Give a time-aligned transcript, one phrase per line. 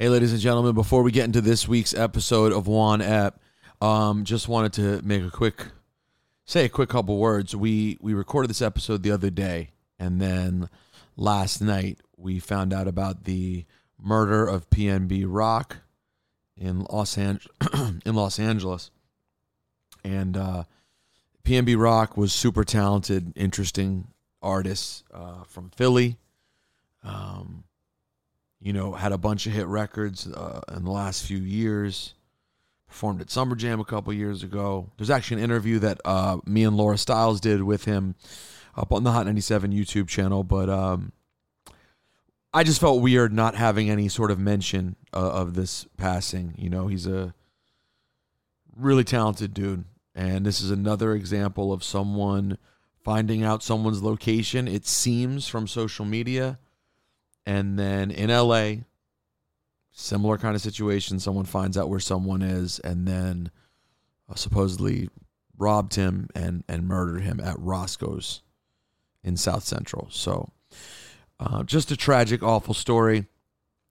[0.00, 3.38] Hey, ladies and gentlemen, before we get into this week's episode of Juan Ep,
[3.82, 5.66] um, just wanted to make a quick,
[6.46, 7.54] say a quick couple words.
[7.54, 10.70] We we recorded this episode the other day, and then
[11.18, 13.66] last night we found out about the
[14.00, 15.76] murder of PNB Rock
[16.56, 17.54] in Los Angeles.
[18.06, 18.90] in Los Angeles,
[20.02, 20.64] and uh,
[21.44, 24.06] PNB Rock was super talented, interesting
[24.40, 26.16] artist uh, from Philly.
[27.04, 27.64] Um,
[28.60, 32.14] you know, had a bunch of hit records uh, in the last few years.
[32.86, 34.90] Performed at Summer Jam a couple years ago.
[34.96, 38.16] There's actually an interview that uh, me and Laura Stylez did with him
[38.76, 40.42] up on the Hot 97 YouTube channel.
[40.42, 41.12] But um,
[42.52, 46.54] I just felt weird not having any sort of mention uh, of this passing.
[46.58, 47.32] You know, he's a
[48.76, 49.84] really talented dude.
[50.14, 52.58] And this is another example of someone
[53.04, 56.58] finding out someone's location, it seems, from social media.
[57.46, 58.84] And then in LA,
[59.92, 61.20] similar kind of situation.
[61.20, 63.50] Someone finds out where someone is and then
[64.28, 65.08] uh, supposedly
[65.56, 68.42] robbed him and, and murdered him at Roscoe's
[69.22, 70.08] in South Central.
[70.10, 70.50] So
[71.38, 73.26] uh, just a tragic, awful story.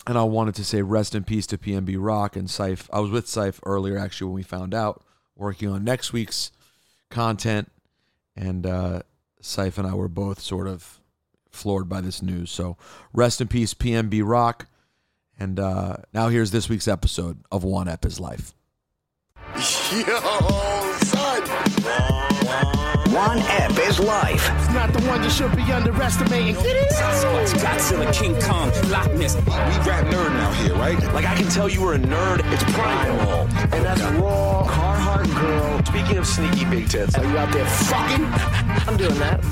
[0.07, 2.89] And I wanted to say rest in peace to PNB Rock and Syph.
[2.91, 5.03] I was with Syph earlier, actually, when we found out,
[5.35, 6.51] working on next week's
[7.09, 7.69] content.
[8.35, 9.01] And uh,
[9.57, 10.98] and I were both sort of
[11.51, 12.51] floored by this news.
[12.51, 12.77] So
[13.13, 14.67] rest in peace, PNB Rock.
[15.39, 18.53] And uh, now here's this week's episode of Juan Ep is Life.
[20.07, 20.88] Yo.
[23.19, 24.49] Juan Ep is life.
[24.59, 26.55] It's not the one you should be underestimating.
[26.55, 29.35] Sasquatch, Godzilla, King Kong, Loch Ness.
[29.35, 29.43] We
[29.83, 30.97] rap nerd now here, right?
[31.13, 32.39] Like I can tell you were a nerd.
[32.53, 33.41] It's primal.
[33.75, 35.83] And that's raw, Carhartt girl.
[35.83, 38.23] Speaking of sneaky big tits, Are you out there fucking?
[38.87, 39.43] I'm doing that.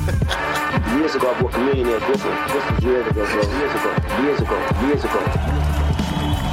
[0.97, 2.37] Years ago, I booked a millionaire Brooklyn.
[2.47, 3.51] This was years ago, bro.
[3.51, 4.21] Years ago.
[4.23, 4.87] Years ago.
[4.87, 5.19] Years ago.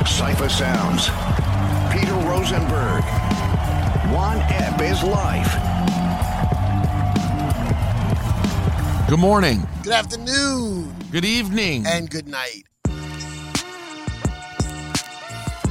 [0.03, 1.11] Cipha Sounds.
[1.95, 3.05] Peter Rosenberg.
[4.11, 5.55] Juan Ep is life.
[9.15, 9.63] Good morning.
[9.85, 11.87] Good afternoon Good evening.
[11.87, 12.65] and good night.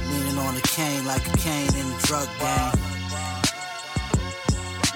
[0.08, 2.72] Leaning on a cane like a cane in the drug game.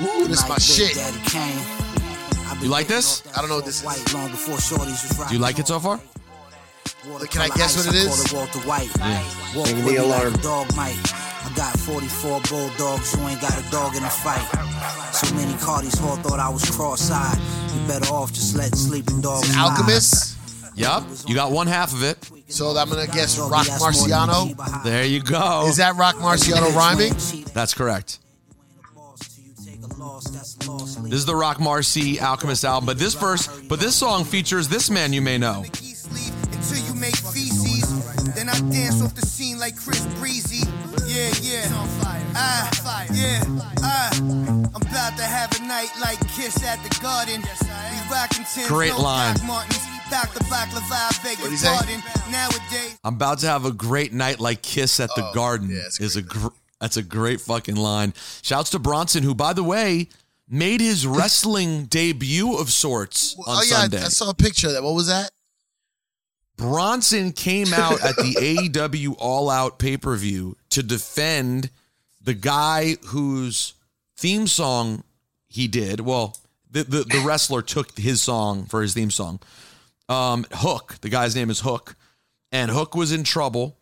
[0.00, 0.94] Ooh, this Like my Big shit.
[0.94, 2.62] Daddy Kane.
[2.62, 3.22] You like this?
[3.36, 3.84] I don't know what this is.
[3.84, 6.00] White long before shorties was Do you like it so far?
[7.30, 8.32] Can I guess what it is?
[8.32, 8.88] Walter White.
[9.54, 10.32] Walk Ring the alarm.
[10.32, 11.27] Like a dog might.
[11.58, 14.46] I got 44 bulldogs, you ain't got a dog in the fight.
[15.12, 17.36] So many Cardis all thought I was cross-eyed.
[17.74, 19.62] You better off just letting sleeping dogs lie.
[19.62, 20.36] Alchemist.
[20.76, 21.02] Yup.
[21.26, 22.30] You got one half of it.
[22.46, 24.84] So I'm gonna guess Rock that's more than Marciano.
[24.84, 25.66] There you go.
[25.66, 27.12] Is that Rock Marciano rhyming?
[27.54, 28.20] That's correct.
[31.02, 34.90] This is the Rock Marcy Alchemist album, but this verse, but this song features this
[34.90, 35.64] man you may know.
[35.64, 38.34] until you make feces.
[38.34, 40.64] Then I dance off the scene like Chris Breezy.
[41.18, 41.86] Yeah, yeah.
[42.36, 43.42] Ah, yeah,
[43.82, 44.10] ah.
[44.20, 47.42] I'm about to have a night like Kiss at the Garden.
[47.42, 49.34] We rockin' tin Great snow line.
[49.34, 49.84] Doc Martens.
[50.10, 50.38] Dr.
[50.44, 51.74] Baklava, I beg What'd he your say?
[51.76, 52.02] pardon.
[52.30, 55.70] Nowadays, I'm about to have a great night like Kiss at the Oh, Garden.
[55.70, 56.46] yeah, it's is a gr-
[56.80, 58.14] that's a great fucking line.
[58.42, 60.08] Shouts to Bronson, who by the way
[60.48, 64.00] made his wrestling debut of sorts on oh yeah, Sunday.
[64.02, 64.82] I, I saw a picture of that.
[64.84, 65.30] What was that?
[66.58, 68.34] Bronson came out at the
[68.68, 71.70] AEW All Out pay per view to defend
[72.20, 73.72] the guy whose
[74.16, 75.04] theme song
[75.46, 76.00] he did.
[76.00, 76.36] Well,
[76.70, 79.40] the, the, the wrestler took his song for his theme song.
[80.08, 81.96] Um, Hook, the guy's name is Hook,
[82.52, 83.78] and Hook was in trouble,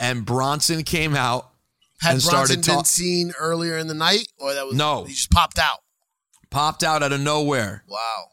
[0.00, 1.50] and Bronson came out
[2.00, 5.04] Had and Bronson started been seen earlier in the night, or that was No.
[5.04, 5.80] He just popped out.
[6.50, 7.84] popped out out of nowhere.
[7.86, 8.28] Wow.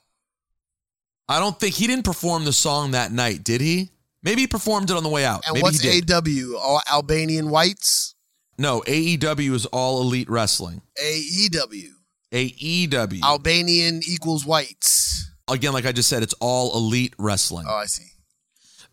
[1.32, 3.90] I don't think he didn't perform the song that night, did he?
[4.22, 5.44] Maybe he performed it on the way out.
[5.48, 6.12] And Maybe what's.
[6.12, 6.58] AW?
[6.58, 8.16] All Albanian whites.
[8.58, 10.82] no, AEW is all elite wrestling.
[11.02, 11.88] AEW.
[12.34, 13.24] AEW.
[13.24, 15.32] Albanian equals whites.
[15.50, 17.66] Again, like I just said, it's all elite wrestling.
[17.68, 18.10] Oh, I see.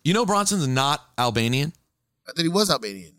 [0.05, 1.72] You know, Bronson's not Albanian.
[2.28, 3.15] I thought he was Albanian.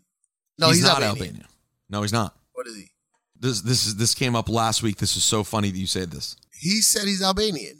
[0.58, 1.44] No, he's, not Albanian.
[1.90, 2.34] No, he's not.
[2.54, 2.90] What is he?
[3.38, 4.96] This this is this came up last week.
[4.96, 6.36] This is so funny that you said this.
[6.58, 7.79] He said he's Albanian.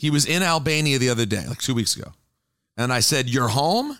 [0.00, 2.12] He was in Albania the other day, like two weeks ago,
[2.74, 3.98] and I said, "You're home,"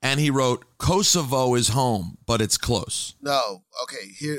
[0.00, 3.64] and he wrote, "Kosovo is home, but it's close." No.
[3.82, 4.08] Okay.
[4.18, 4.38] Here.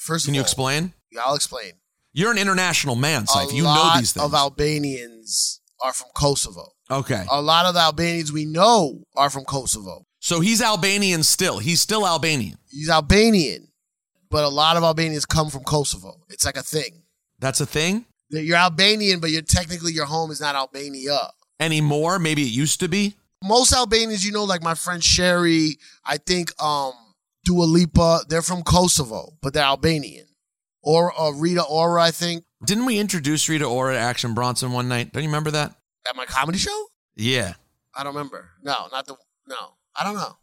[0.00, 0.92] First Can you all, explain?
[1.10, 1.72] Yeah, I'll explain.
[2.12, 4.24] You're an international man, a You know these things.
[4.26, 6.72] of Albanians are from Kosovo.
[6.90, 10.04] okay, A lot of the Albanians we know are from Kosovo.
[10.20, 11.58] so he's Albanian still.
[11.58, 12.58] He's still Albanian.
[12.70, 13.68] He's Albanian,
[14.30, 16.20] but a lot of Albanians come from Kosovo.
[16.28, 17.04] It's like a thing.
[17.38, 21.18] That's a thing You're Albanian, but you're technically your home is not Albania.
[21.60, 22.18] anymore.
[22.18, 23.14] Maybe it used to be.
[23.42, 26.92] Most Albanians, you know, like my friend Sherry, I think um
[27.44, 30.26] Dua Lipa, they're from Kosovo, but they're Albanian.
[30.82, 34.88] Or uh, Rita Ora, I think, Didn't we introduce Rita Ora to Action Bronson one
[34.88, 35.12] night?
[35.12, 35.74] Don't you remember that?
[36.08, 36.86] at my comedy show.
[37.16, 37.54] Yeah.
[37.94, 38.50] I don't remember.
[38.62, 39.14] No, not the
[39.46, 39.56] no.
[39.94, 40.36] I don't know.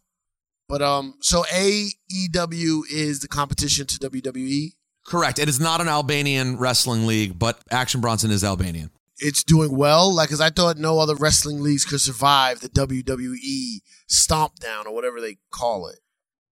[0.67, 3.99] But um, so AEW is the competition to.
[3.99, 4.73] WWE.
[5.05, 5.39] Correct.
[5.39, 8.89] It is not an Albanian wrestling league, but Action Bronson is Albanian.
[9.19, 13.79] It's doing well, like because I thought no other wrestling leagues could survive the WWE
[14.07, 15.99] stomp down or whatever they call it.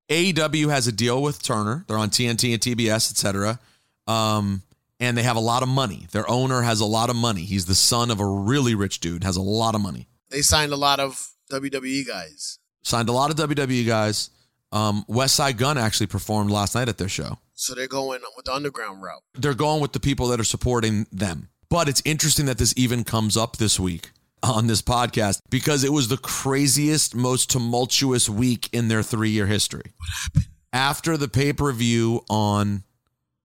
[0.10, 1.84] AEW has a deal with Turner.
[1.88, 3.60] They're on TNT and TBS, etc.
[4.08, 4.62] Um,
[5.00, 6.08] and they have a lot of money.
[6.12, 7.42] Their owner has a lot of money.
[7.42, 10.08] He's the son of a really rich dude, has a lot of money.
[10.30, 14.30] They signed a lot of WWE guys, Signed a lot of WWE guys.
[14.72, 17.38] Um, Westside Gunn actually performed last night at their show.
[17.54, 19.22] So they're going with the underground route.
[19.36, 21.50] They're going with the people that are supporting them.
[21.70, 24.12] But it's interesting that this even comes up this week
[24.44, 29.48] on this podcast because it was the craziest, most tumultuous week in their three year
[29.48, 29.94] history.
[29.98, 30.54] What happened?
[30.72, 32.84] After the pay per view on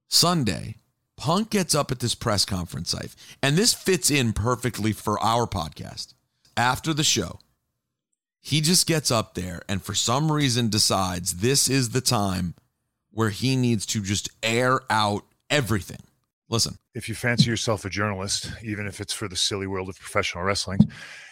[0.08, 0.76] Sunday,
[1.16, 5.46] Punk gets up at this press conference site, and this fits in perfectly for our
[5.46, 6.14] podcast.
[6.56, 7.38] After the show,
[8.40, 12.54] he just gets up there and for some reason decides this is the time
[13.18, 15.98] where he needs to just air out everything.
[16.48, 19.98] Listen, if you fancy yourself a journalist, even if it's for the silly world of
[19.98, 20.78] professional wrestling,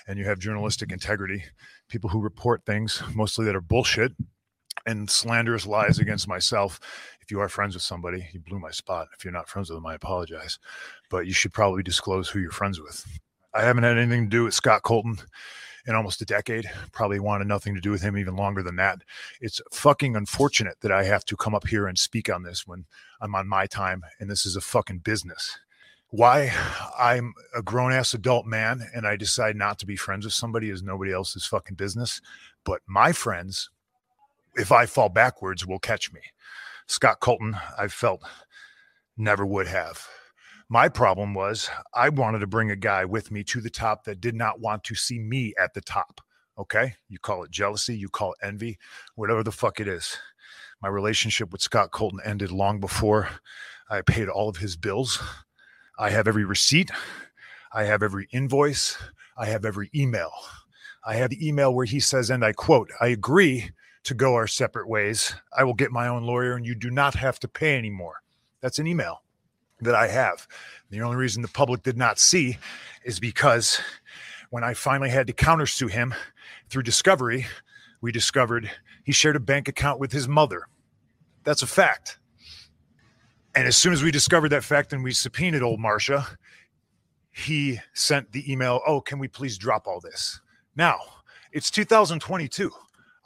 [0.09, 1.45] and you have journalistic integrity,
[1.89, 4.11] people who report things mostly that are bullshit
[4.85, 6.81] and slanderous lies against myself.
[7.21, 9.07] If you are friends with somebody, you blew my spot.
[9.17, 10.59] If you're not friends with them, I apologize.
[11.09, 13.07] But you should probably disclose who you're friends with.
[13.55, 15.19] I haven't had anything to do with Scott Colton
[15.87, 16.71] in almost a decade.
[16.93, 19.03] Probably wanted nothing to do with him even longer than that.
[19.41, 22.85] It's fucking unfortunate that I have to come up here and speak on this when
[23.21, 25.59] I'm on my time and this is a fucking business.
[26.11, 26.53] Why
[26.99, 30.71] I'm a grown ass adult man and I decide not to be friends with somebody
[30.71, 32.21] is nobody else's fucking business.
[32.65, 33.71] But my friends,
[34.55, 36.21] if I fall backwards, will catch me.
[36.87, 38.23] Scott Colton, I felt
[39.17, 40.07] never would have.
[40.69, 44.21] My problem was I wanted to bring a guy with me to the top that
[44.21, 46.21] did not want to see me at the top.
[46.59, 46.95] Okay.
[47.09, 48.79] You call it jealousy, you call it envy,
[49.15, 50.19] whatever the fuck it is.
[50.83, 53.29] My relationship with Scott Colton ended long before
[53.89, 55.23] I paid all of his bills.
[56.01, 56.91] I have every receipt,
[57.73, 58.99] I have every invoice,
[59.39, 60.33] I have every email.
[61.05, 63.71] I have the email where he says, and I quote, I agree
[64.03, 65.37] to go our separate ways.
[65.57, 68.23] I will get my own lawyer and you do not have to pay anymore.
[68.61, 69.23] That's an email
[69.81, 70.47] that I have.
[70.91, 72.59] The only reason the public did not see
[73.05, 73.81] is because
[74.51, 76.15] when I finally had to countersue him
[76.69, 77.47] through discovery,
[78.01, 78.71] we discovered
[79.05, 80.69] he shared a bank account with his mother.
[81.45, 82.19] That's a fact.
[83.55, 86.27] And as soon as we discovered that fact and we subpoenaed old Marcia,
[87.31, 90.41] he sent the email, Oh, can we please drop all this?
[90.75, 90.99] Now,
[91.53, 92.71] it's 2022.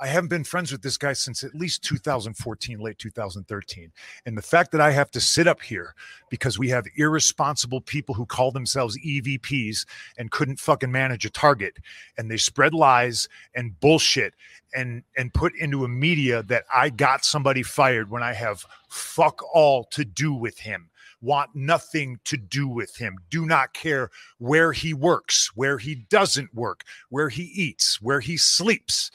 [0.02, 3.92] I haven't been friends with this guy since at least 2014, late 2013.
[4.24, 5.94] And the fact that I have to sit up here
[6.30, 9.84] because we have irresponsible people who call themselves EVPs
[10.16, 11.76] and couldn't fucking manage a target
[12.16, 14.32] and they spread lies and bullshit
[14.74, 19.42] and and put into a media that I got somebody fired when I have fuck
[19.52, 20.90] all to do with him
[21.22, 26.54] want nothing to do with him, do not care where he works, where he doesn't
[26.54, 29.10] work, where he eats, where he sleeps.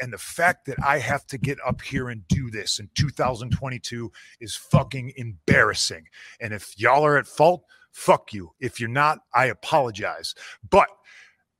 [0.00, 4.10] And the fact that I have to get up here and do this in 2022
[4.40, 6.06] is fucking embarrassing.
[6.40, 8.50] And if y'all are at fault, fuck you.
[8.60, 10.34] If you're not, I apologize.
[10.68, 10.88] But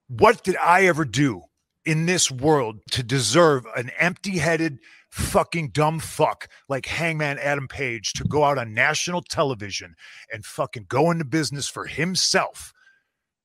[0.09, 1.43] what did I ever do
[1.85, 4.79] in this world to deserve an empty headed,
[5.11, 9.95] fucking dumb fuck like Hangman Adam Page to go out on national television
[10.33, 12.73] and fucking go into business for himself?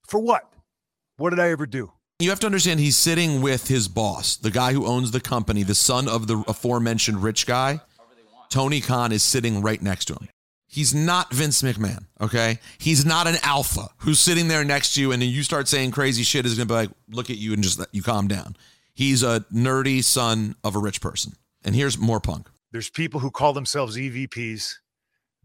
[0.07, 0.43] For what?
[1.17, 1.91] What did I ever do?
[2.21, 5.63] You have to understand he's sitting with his boss, the guy who owns the company,
[5.63, 7.79] the son of the aforementioned rich guy.
[8.49, 10.27] Tony Khan is sitting right next to him.
[10.67, 12.59] He's not Vince McMahon, okay?
[12.77, 15.91] He's not an alpha who's sitting there next to you and then you start saying
[15.91, 18.27] crazy shit is going to be like, look at you and just let you calm
[18.27, 18.57] down.
[18.93, 21.37] He's a nerdy son of a rich person.
[21.63, 22.49] And here's more punk.
[22.73, 24.73] There's people who call themselves EVPs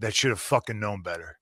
[0.00, 1.38] that should have fucking known better.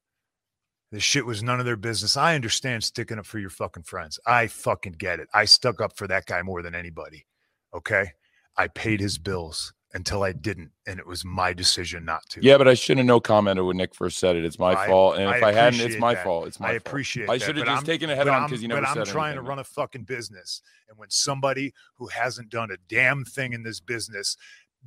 [0.93, 2.19] This shit was none of their business.
[2.19, 4.21] I understand sticking up for your fucking friends.
[4.27, 5.29] I fucking get it.
[5.33, 7.27] I stuck up for that guy more than anybody.
[7.75, 8.13] Okay.
[8.59, 12.43] I paid his bills until I didn't, and it was my decision not to.
[12.43, 14.45] Yeah, but I shouldn't have no commented when Nick first said it.
[14.45, 16.25] It's my I- fault, and if I, hadn't, it's my that.
[16.25, 16.47] fault.
[16.47, 16.87] It's my I fault.
[16.87, 17.29] appreciate.
[17.31, 19.31] I should have just I'm- taken it head on because you never but I'm trying
[19.33, 19.45] anything.
[19.45, 23.63] to run a fucking business, and when somebody who hasn't done a damn thing in
[23.63, 24.37] this business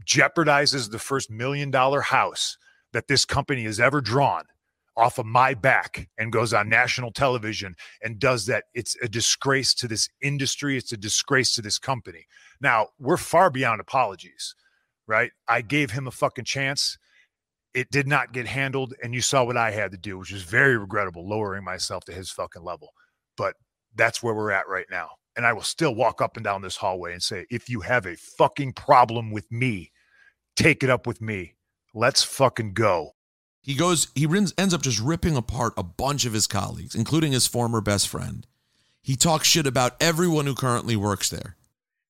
[0.06, 2.58] jeopardizes the first million dollar house
[2.92, 4.44] that this company has ever drawn,
[4.98, 9.74] off of my back and goes on national television and does that, it's a disgrace
[9.76, 10.78] to this industry.
[10.78, 12.26] It's a disgrace to this company.
[12.62, 14.56] Now, we're far beyond apologies,
[15.08, 15.32] right?
[15.48, 16.98] I gave him a fucking chance.
[17.74, 18.94] It did not get handled.
[19.04, 22.14] And you saw what I had to do, which is very regrettable, lowering myself to
[22.14, 22.94] his fucking level.
[23.36, 23.56] But
[23.96, 25.10] that's where we're at right now.
[25.36, 28.06] And I will still walk up and down this hallway and say, if you have
[28.06, 29.92] a fucking problem with me,
[30.56, 31.56] take it up with me.
[31.94, 33.15] Let's fucking go.
[33.66, 37.32] He goes, he ends ends up just ripping apart a bunch of his colleagues, including
[37.32, 38.46] his former best friend.
[39.02, 41.56] He talks shit about everyone who currently works there.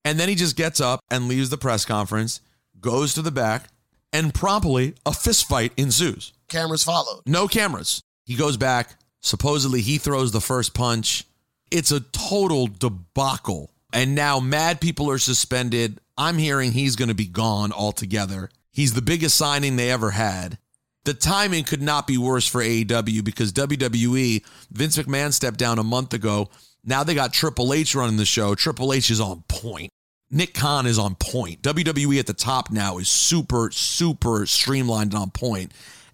[0.04, 2.42] And then he just gets up and leaves the press conference,
[2.78, 3.68] goes to the back,
[4.12, 6.34] and promptly a fist fight ensues.
[6.48, 7.22] Cameras followed.
[7.24, 8.02] No cameras.
[8.26, 8.96] He goes back.
[9.22, 11.24] Supposedly he throws the first punch.
[11.70, 13.70] It's a total debacle.
[13.94, 16.02] And now mad people are suspended.
[16.18, 18.50] I'm hearing he's going to be gone altogether.
[18.72, 20.58] He's the biggest signing they ever had.
[21.06, 25.84] The timing could not be worse for AEW because WWE, Vince McMahon stepped down a
[25.84, 26.50] month ago.
[26.82, 28.56] Now they got Triple H running the show.
[28.56, 29.90] Triple H is on point.
[30.32, 31.62] Nick Khan is on point.
[31.62, 35.70] WWE at the top now is super, super streamlined and on point.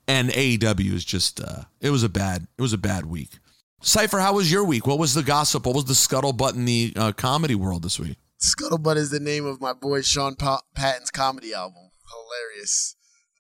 [0.07, 3.39] And AEW is just uh it was a bad, it was a bad week.
[3.83, 4.87] Cipha, how was your week?
[4.87, 5.65] What was the gossip?
[5.65, 8.19] What was the scuttlebutt in the uh, comedy world this week?
[8.39, 11.89] Scuttlebutt is the name of my boy Sean pa- Patton's comedy album.
[12.13, 12.95] Hilarious.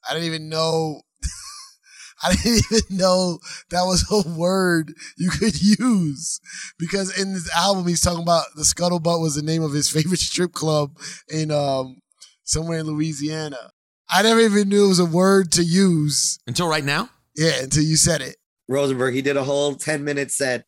[0.08, 1.02] I didn't even know.
[2.24, 3.38] I didn't even know
[3.70, 6.40] that was a word you could use
[6.78, 10.20] because in this album he's talking about the scuttlebutt was the name of his favorite
[10.20, 10.96] strip club
[11.28, 11.96] in um
[12.44, 13.70] somewhere in Louisiana.
[14.10, 17.08] I never even knew it was a word to use until right now.
[17.34, 18.36] Yeah, until you said it.
[18.68, 20.66] Rosenberg, he did a whole 10 minute set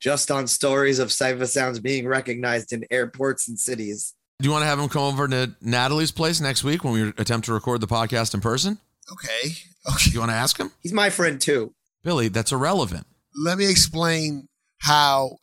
[0.00, 4.14] just on stories of Cipha Sounds being recognized in airports and cities.
[4.40, 7.02] Do you want to have him come over to Natalie's place next week when we
[7.18, 8.78] attempt to record the podcast in person?
[9.12, 9.54] Okay.
[9.88, 10.10] Okay.
[10.12, 10.72] You want to ask him?
[10.80, 11.74] He's my friend too.
[12.02, 13.06] Billy, that's irrelevant.
[13.34, 15.36] Let me explain how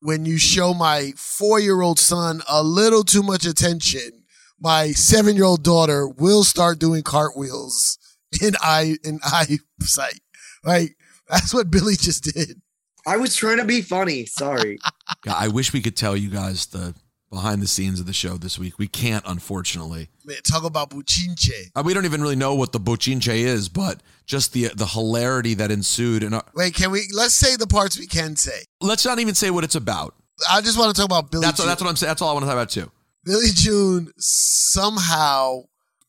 [0.00, 4.24] when you show my four year old son a little too much attention,
[4.60, 7.98] my seven year old daughter will start doing cartwheels
[8.42, 10.20] in eye in eyesight.
[10.64, 10.96] Like
[11.30, 12.60] That's what Billy just did.
[13.06, 14.26] I was trying to be funny.
[14.26, 14.78] Sorry.
[15.24, 16.94] God, I wish we could tell you guys the
[17.30, 18.78] behind the scenes of the show this week.
[18.78, 20.08] We can't, unfortunately.
[20.50, 21.70] Talk about buchinche.
[21.74, 25.54] Uh, we don't even really know what the bochinche is, but just the the hilarity
[25.54, 26.22] that ensued.
[26.22, 27.08] And Wait, can we?
[27.14, 28.62] Let's say the parts we can say.
[28.80, 30.14] let's not even say what it's about.
[30.50, 31.42] I just want to talk about Billy.
[31.44, 31.66] That's June.
[31.66, 32.08] that's what I'm saying.
[32.08, 32.90] That's all I want to talk about too.
[33.24, 35.62] Billy June somehow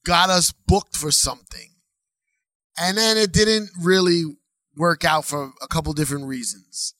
[0.05, 1.69] got us booked for something,
[2.79, 4.23] and then it didn't really
[4.77, 6.93] work out for a couple different reasons,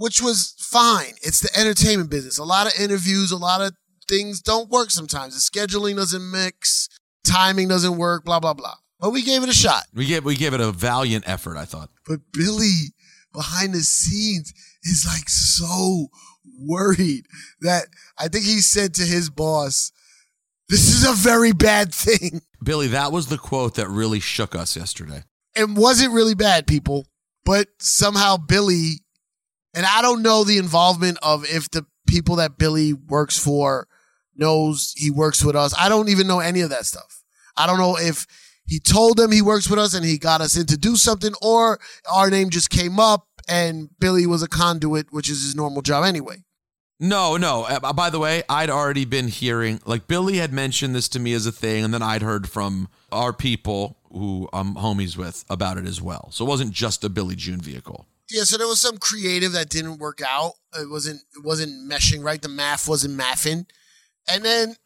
[0.00, 1.12] which was fine.
[1.22, 2.38] It's the entertainment business.
[2.38, 3.74] A lot of interviews, a lot of
[4.08, 5.34] things don't work sometimes.
[5.34, 6.88] The scheduling doesn't mix,
[7.26, 8.76] timing doesn't work, blah blah blah.
[8.98, 9.84] But we gave it a shot.
[9.94, 11.58] We gave we gave it a valiant effort.
[11.58, 11.90] I thought.
[12.06, 12.94] But Billy
[13.34, 16.08] behind the scenes is like so
[16.58, 17.26] worried
[17.60, 17.86] that
[18.18, 19.92] I think he said to his boss,
[20.70, 22.40] This is a very bad thing.
[22.64, 25.24] Billy, that was the quote that really shook us yesterday.
[25.54, 27.06] It wasn't really bad, people,
[27.44, 29.00] but somehow Billy,
[29.74, 33.86] and I don't know the involvement of if the people that Billy works for
[34.34, 35.74] knows he works with us.
[35.78, 37.22] I don't even know any of that stuff.
[37.56, 38.26] I don't know if
[38.66, 41.32] he told them he works with us and he got us in to do something,
[41.42, 41.80] or
[42.12, 46.04] our name just came up and Billy was a conduit, which is his normal job
[46.04, 46.44] anyway.
[47.02, 47.64] No, no.
[47.64, 51.32] Uh, by the way, I'd already been hearing like Billy had mentioned this to me
[51.32, 55.78] as a thing, and then I'd heard from our people who I'm homies with about
[55.78, 56.28] it as well.
[56.30, 58.06] So it wasn't just a Billy June vehicle.
[58.30, 60.52] Yeah, so there was some creative that didn't work out.
[60.78, 62.40] It wasn't it wasn't meshing right.
[62.40, 63.66] The math wasn't mathing.
[64.32, 64.76] And then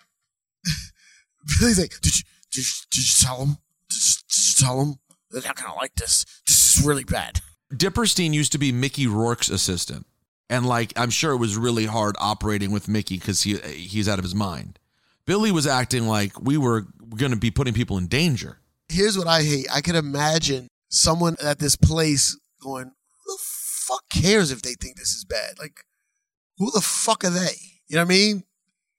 [1.61, 3.59] Billy's like, did you, did you, did you tell him?
[3.89, 4.95] Did you, did you tell him?
[5.31, 6.25] They're not gonna like this.
[6.47, 7.41] This is really bad.
[7.73, 10.07] Dipperstein used to be Mickey Rourke's assistant,
[10.49, 14.19] and like I'm sure it was really hard operating with Mickey because he he's out
[14.19, 14.79] of his mind.
[15.27, 16.87] Billy was acting like we were
[17.17, 18.59] going to be putting people in danger.
[18.89, 19.67] Here's what I hate.
[19.73, 23.04] I can imagine someone at this place going, "Who the
[23.87, 25.59] fuck cares if they think this is bad?
[25.59, 25.85] Like,
[26.59, 27.57] who the fuck are they?
[27.89, 28.45] You know what I mean?"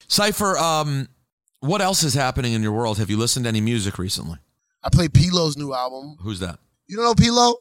[0.08, 1.08] Cipha, um,
[1.60, 2.98] what else is happening in your world?
[2.98, 4.38] Have you listened to any music recently?
[4.84, 6.16] I played P-Lo's new album.
[6.20, 6.60] Who's that?
[6.86, 7.56] You don't know P-Lo?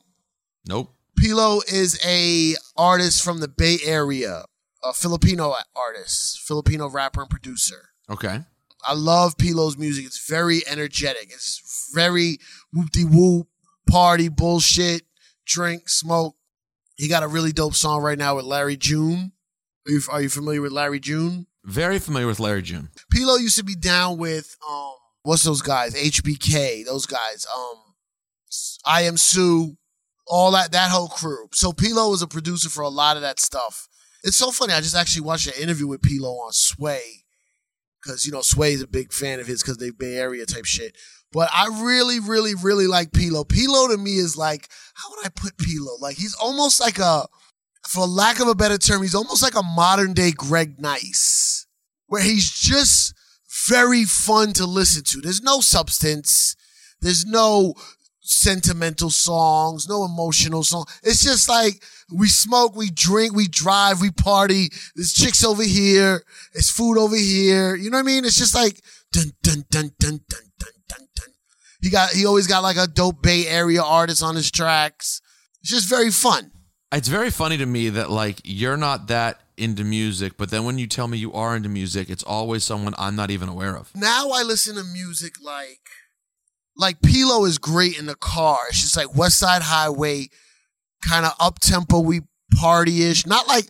[0.68, 0.94] Nope.
[1.18, 4.46] P-Lo is a artist from the Bay Area,
[4.84, 7.90] a Filipino artist, Filipino rapper and producer.
[8.10, 8.42] Okay.
[8.88, 10.06] I love P-Lo's music.
[10.06, 11.32] It's very energetic.
[11.32, 12.38] It's very
[12.72, 13.48] whoop de whoop,
[13.90, 15.04] party, bullshit,
[15.46, 16.35] drink, smoke.
[16.96, 19.34] He got a really dope song right now with Larry June.
[19.88, 21.48] Are you, are you familiar with Larry June?
[21.64, 22.90] Very familiar with Larry June.
[23.12, 25.96] P-Lo used to be down with um what's those guys?
[25.96, 27.46] HBK, those guys.
[27.56, 27.78] Um
[28.86, 29.76] Iamsu.
[30.28, 31.48] all that that whole crew.
[31.54, 33.88] So P-Lo was a producer for a lot of that stuff.
[34.24, 34.74] It's so funny.
[34.74, 37.26] I just actually watched an interview with P-Lo on Sway
[38.02, 40.96] because you know Sway's a big fan of his because they Bay Area type shit.
[41.36, 43.44] But I really, really, really like P-Lo.
[43.44, 45.98] P-Lo to me is like, how would I put P-Lo?
[46.00, 47.28] Like he's almost like a,
[47.86, 51.68] for lack of a better term, he's almost like a modern day Greg Nice,
[52.08, 53.14] where he's just
[53.68, 55.20] very fun to listen to.
[55.20, 56.56] There's no substance.
[57.02, 57.74] There's no
[58.22, 60.86] sentimental songs, no emotional song.
[61.04, 64.70] It's just like we smoke, we drink, we drive, we party.
[64.96, 66.24] There's chicks over here.
[66.54, 67.76] It's food over here.
[67.76, 68.24] You know what I mean?
[68.24, 68.80] It's just like
[69.12, 70.75] dun dun dun dun dun dun
[71.86, 75.22] he got he always got like a dope Bay Area artist on his tracks.
[75.62, 76.50] It's just very fun.
[76.92, 80.80] It's very funny to me that like you're not that into music, but then when
[80.80, 83.96] you tell me you are into music, it's always someone I'm not even aware of.
[83.96, 85.82] Now I listen to music like
[86.76, 88.58] like P-Lo is great in the car.
[88.70, 90.30] It's just like West Side Highway,
[91.08, 92.22] kind of up tempo, we
[92.56, 93.28] party ish.
[93.28, 93.70] Not like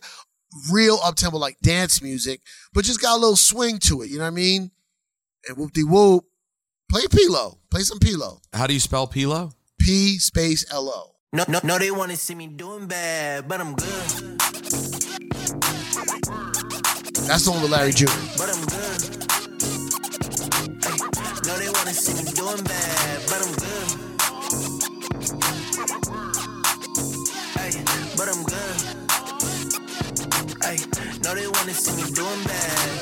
[0.72, 2.40] real up tempo like dance music,
[2.72, 4.08] but just got a little swing to it.
[4.08, 4.70] You know what I mean?
[5.46, 6.24] And whoop de whoop.
[6.88, 7.58] Play P-Lo.
[7.70, 8.40] Play some P-Lo.
[8.52, 9.52] How do you spell P-Lo?
[9.78, 11.12] P space L O.
[11.32, 14.40] No, no, no, they wanna see me doing bad, but I'm good.
[17.26, 18.08] That's the one with Larry June.
[18.38, 19.02] But I'm good.
[20.86, 20.96] Ay,
[21.46, 23.88] no, they wanna see me doing bad, but I'm good.
[27.58, 27.70] Ay,
[28.16, 28.76] but I'm good.
[30.64, 30.78] Ay,
[31.22, 33.00] no, they wanna see me doing bad.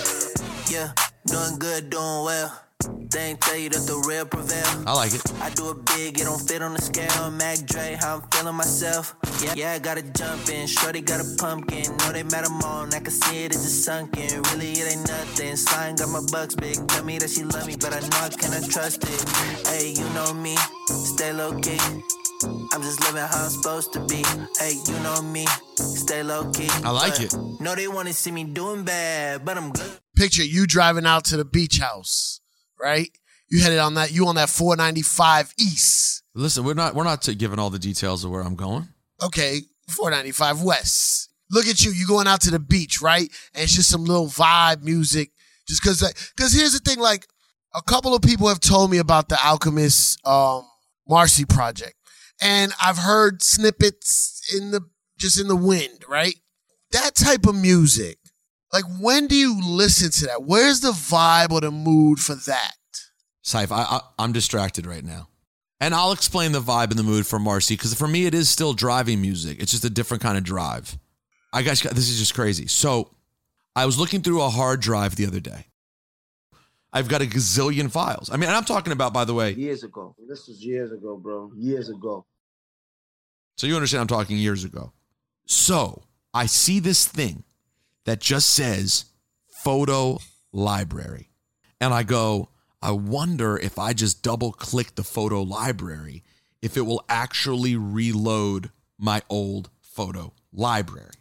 [0.70, 0.92] Yeah,
[1.26, 2.63] doing good, doing well.
[3.10, 4.66] They ain't tell you that the real prevail.
[4.86, 5.22] I like it.
[5.40, 7.30] I do it big, it don't fit on the scale.
[7.30, 9.14] Mac Dre, how I'm feeling myself.
[9.42, 10.66] Yeah, yeah, I gotta jump in.
[10.66, 11.84] Shorty got a pumpkin.
[11.98, 12.92] Know they mad I'm on.
[12.94, 14.42] I can see it, it's just sunken.
[14.52, 15.56] Really, it ain't nothing.
[15.56, 16.76] Slime got my bucks big.
[16.88, 19.68] Tell me that she love me, but I know I cannot trust it.
[19.68, 20.56] Hey, you know me,
[20.88, 21.78] stay low key.
[22.72, 24.22] I'm just living how I'm supposed to be.
[24.58, 26.68] Hey, you know me, stay low key.
[26.84, 27.34] I like But it.
[27.60, 29.98] No, they wanna see me doing bad, but I'm good.
[30.16, 32.40] Picture you driving out to the beach house,
[32.84, 33.10] right?
[33.48, 36.22] You headed on that, you on that 495 East.
[36.34, 38.88] Listen, we're not we're not giving all the details of where I'm going.
[39.22, 41.30] Okay, 495 West.
[41.50, 43.30] Look at you, you going out to the beach, right?
[43.54, 45.30] And it's just some little vibe music.
[45.66, 46.02] Just cause
[46.38, 47.26] cause here's the thing, like
[47.74, 50.64] a couple of people have told me about the Alchemist um
[51.08, 51.94] Marcy project.
[52.42, 54.80] And I've heard snippets in the
[55.18, 56.34] just in the wind, right?
[56.90, 58.18] That type of music.
[58.74, 60.42] Like when do you listen to that?
[60.42, 62.74] Where's the vibe or the mood for that?
[63.44, 65.28] Saif, I, I I'm distracted right now,
[65.78, 68.50] and I'll explain the vibe and the mood for Marcy because for me it is
[68.50, 69.62] still driving music.
[69.62, 70.98] It's just a different kind of drive.
[71.52, 72.66] I guys, this is just crazy.
[72.66, 73.14] So,
[73.76, 75.66] I was looking through a hard drive the other day.
[76.92, 78.28] I've got a gazillion files.
[78.28, 80.16] I mean, and I'm talking about, by the way, Years ago.
[80.28, 81.52] This was years ago, bro.
[81.56, 82.26] Years ago.
[83.56, 84.92] So you understand I'm talking years ago.
[85.46, 87.44] So I see this thing
[88.04, 89.06] that just says
[89.48, 90.18] photo
[90.52, 91.30] library.
[91.80, 96.22] And I go, I wonder if I just double click the photo library,
[96.60, 101.14] if it will actually reload my old photo library.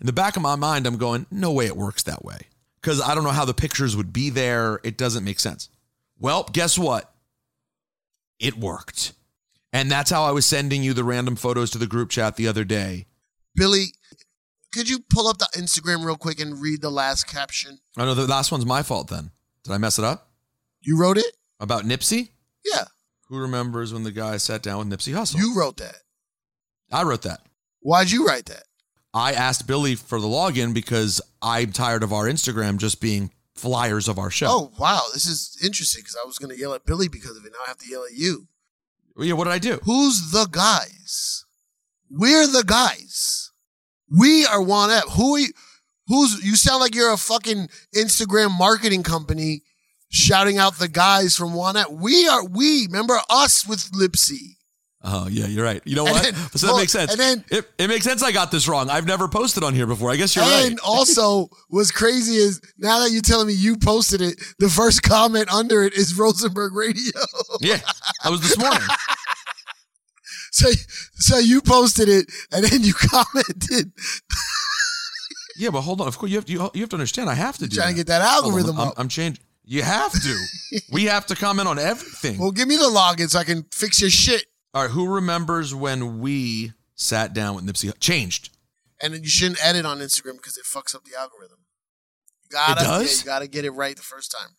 [0.00, 2.38] In the back of my mind, I'm going, no way it works that way.
[2.80, 4.80] Because I don't know how the pictures would be there.
[4.84, 5.68] It doesn't make sense.
[6.18, 7.12] Well, guess what?
[8.38, 9.12] It worked.
[9.72, 12.48] And that's how I was sending you the random photos to the group chat the
[12.48, 13.06] other day.
[13.54, 13.86] Billy,
[14.72, 17.78] could you pull up the Instagram real quick and read the last caption?
[17.96, 19.30] Oh no, the last one's my fault then.
[19.64, 20.30] Did I mess it up?
[20.80, 21.36] You wrote it?
[21.60, 22.30] About Nipsey?
[22.64, 22.84] Yeah.
[23.28, 25.38] Who remembers when the guy sat down with Nipsey Hussle?
[25.38, 25.96] You wrote that.
[26.90, 27.40] I wrote that.
[27.80, 28.64] Why'd you write that?
[29.12, 34.08] I asked Billy for the login because I'm tired of our Instagram just being flyers
[34.08, 34.46] of our show.
[34.48, 35.02] Oh, wow.
[35.12, 37.52] This is interesting because I was going to yell at Billy because of it.
[37.52, 38.46] Now I have to yell at you.
[39.16, 39.80] Well, yeah, what did I do?
[39.82, 41.44] Who's the guys?
[42.10, 43.47] We're the guys.
[44.16, 45.08] We are one app.
[45.16, 45.48] Who are you?
[46.06, 49.62] Who's you sound like you're a fucking Instagram marketing company
[50.10, 51.90] shouting out the guys from one app.
[51.90, 52.86] We are we.
[52.86, 54.54] Remember us with Lipsy.
[55.04, 55.80] Oh yeah, you're right.
[55.84, 56.22] You know And what?
[56.24, 57.12] then- so that well, makes sense.
[57.12, 58.22] and then- it, it makes sense.
[58.22, 58.90] I got this wrong.
[58.90, 60.10] I've never posted on here before.
[60.10, 60.66] I guess you're right.
[60.66, 65.02] and also, what's crazy is now that you're telling me you posted it, the first
[65.04, 67.12] comment under it is Rosenberg Radio.
[67.60, 67.76] yeah,
[68.24, 68.80] that was this morning.
[70.58, 70.68] so,
[71.14, 73.92] so you posted it, and then you commented.
[75.56, 76.06] Yeah, but hold on.
[76.08, 77.28] Of course, you have to, you, you have to understand.
[77.28, 78.94] I have to do Trying to get that Hold on, algorithm I'm, up.
[78.96, 79.42] I'm changing.
[79.64, 80.44] You have to.
[80.92, 82.38] we have to comment on everything.
[82.38, 84.44] Well, give me the login so I can fix your shit.
[84.72, 87.92] All right, who remembers when we sat down with Nipsey?
[87.98, 88.50] Changed.
[89.02, 91.58] And you shouldn't edit on Instagram because it fucks up the algorithm.
[92.44, 93.12] You gotta, It does?
[93.12, 94.56] yeah, you gotta get it right the first time,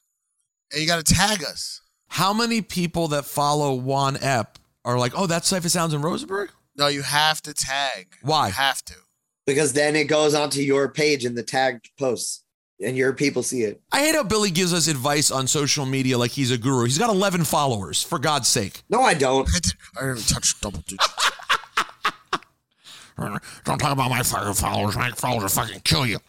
[0.72, 1.82] and you gotta tag us.
[2.10, 4.58] How many people that follow Juan Ep
[4.94, 6.52] are like, oh, that's Cipha Sounds in Rosenberg?
[6.76, 8.16] No, you have to tag.
[8.22, 8.48] Why?
[8.48, 8.94] You have to.
[9.46, 12.44] because then it goes onto your page in the tagged posts,
[12.84, 13.82] and your people see it.
[13.92, 16.86] I hate how Billy gives us advice on social media like he's a guru.
[16.86, 18.84] He's got 11 followers, for God's sake.
[18.90, 19.48] No, I don't.
[19.50, 21.08] I, did, I didn't touch double digits.
[23.66, 24.96] Don't talk about my fucking followers.
[24.96, 26.20] My followers will fucking kill you.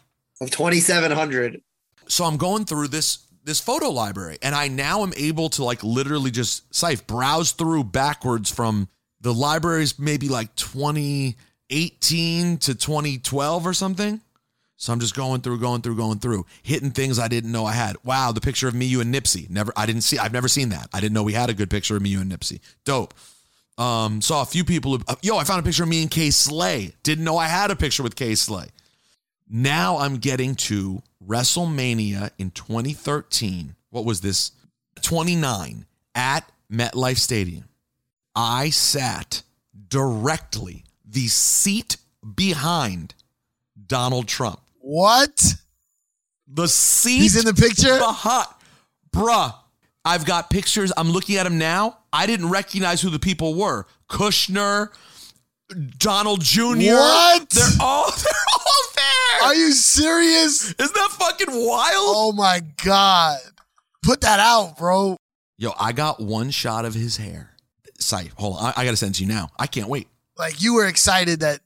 [0.41, 1.61] Of twenty seven hundred.
[2.09, 5.83] So I'm going through this this photo library, and I now am able to like
[5.83, 8.87] literally just Sife browse through backwards from
[9.21, 14.21] the libraries maybe like 2018 to 2012 or something.
[14.77, 17.73] So I'm just going through, going through, going through, hitting things I didn't know I
[17.73, 17.97] had.
[18.03, 19.47] Wow, the picture of me, you, and Nipsey.
[19.47, 20.17] Never, I didn't see.
[20.17, 20.89] I've never seen that.
[20.91, 22.61] I didn't know we had a good picture of me, you, and Nipsey.
[22.83, 23.13] Dope.
[23.77, 24.97] Um, saw a few people.
[24.97, 26.93] Who, uh, yo, I found a picture of me and Kay Slay.
[27.03, 28.69] Didn't know I had a picture with Kay Slay.
[29.53, 33.75] Now I'm getting to WrestleMania in 2013.
[33.89, 34.51] What was this?
[35.01, 35.85] 29
[36.15, 37.65] at MetLife Stadium.
[38.33, 39.43] I sat
[39.89, 41.97] directly the seat
[42.35, 43.13] behind
[43.87, 44.61] Donald Trump.
[44.79, 45.55] What?
[46.47, 47.97] The seat He's in the picture?
[47.99, 48.47] behind.
[49.11, 49.53] Bruh,
[50.05, 50.93] I've got pictures.
[50.95, 51.97] I'm looking at him now.
[52.13, 53.85] I didn't recognize who the people were.
[54.09, 54.89] Kushner,
[55.97, 56.93] Donald Jr.
[56.93, 57.49] What?
[57.49, 59.47] They're all they're all there.
[59.47, 60.73] Are you serious?
[60.73, 62.15] Isn't that fucking wild?
[62.15, 63.39] Oh my god!
[64.03, 65.17] Put that out, bro.
[65.57, 67.51] Yo, I got one shot of his hair.
[67.99, 68.31] Sight.
[68.37, 68.73] Hold on.
[68.75, 69.49] I, I got to send to you now.
[69.59, 70.07] I can't wait.
[70.37, 71.59] Like you were excited that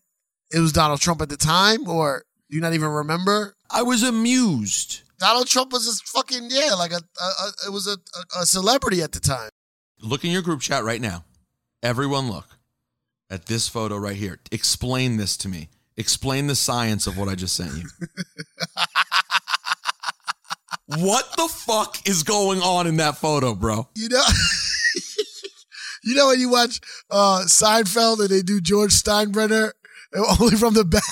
[0.51, 3.53] it was Donald Trump at the time, or do you not even remember?
[3.71, 5.01] I was amused.
[5.17, 8.45] Donald Trump was just fucking yeah, like a, a, a it was a, a, a
[8.45, 9.49] celebrity at the time.
[10.01, 11.23] Look in your group chat right now.
[11.81, 12.54] Everyone look
[13.35, 14.39] at this photo right here.
[14.51, 15.67] Explain this to me.
[15.97, 17.83] Explain the science of what I just sent you.
[20.87, 23.87] what the fuck is going on in that photo, bro?
[23.95, 24.23] You know,
[26.03, 26.79] you know when you watch
[27.11, 29.71] uh Seinfeld and they do George Steinbrenner
[30.39, 31.03] only from the back.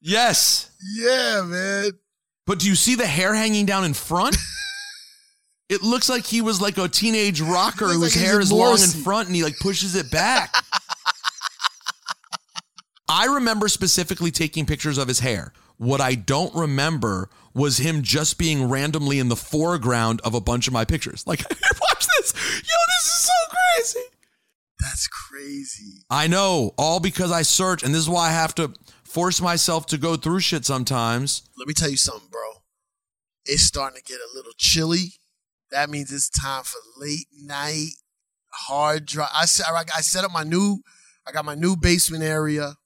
[0.00, 0.70] Yes.
[0.96, 1.92] Yeah, man.
[2.46, 4.36] But do you see the hair hanging down in front?
[5.68, 8.88] it looks like he was like a teenage rocker whose like hair is long in
[9.02, 10.54] front and he like pushes it back.
[13.08, 15.52] I remember specifically taking pictures of his hair.
[15.76, 20.66] What I don't remember was him just being randomly in the foreground of a bunch
[20.66, 21.26] of my pictures.
[21.26, 22.32] Like, watch this.
[22.34, 24.06] Yo, this is so crazy.
[24.80, 26.04] That's crazy.
[26.10, 28.72] I know, all because I search, and this is why I have to
[29.04, 31.42] force myself to go through shit sometimes.
[31.56, 32.40] Let me tell you something, bro.
[33.44, 35.14] It's starting to get a little chilly.
[35.74, 37.88] That means it's time for late night
[38.54, 39.30] hard drive.
[39.34, 40.78] I set, I set up my new,
[41.26, 42.76] I got my new basement area.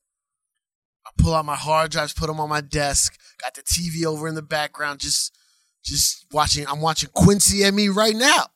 [1.07, 3.15] I pull out my hard drives, put them on my desk.
[3.43, 5.37] Got the TV over in the background, just,
[5.85, 6.67] just watching.
[6.67, 8.47] I'm watching Quincy and Me right now.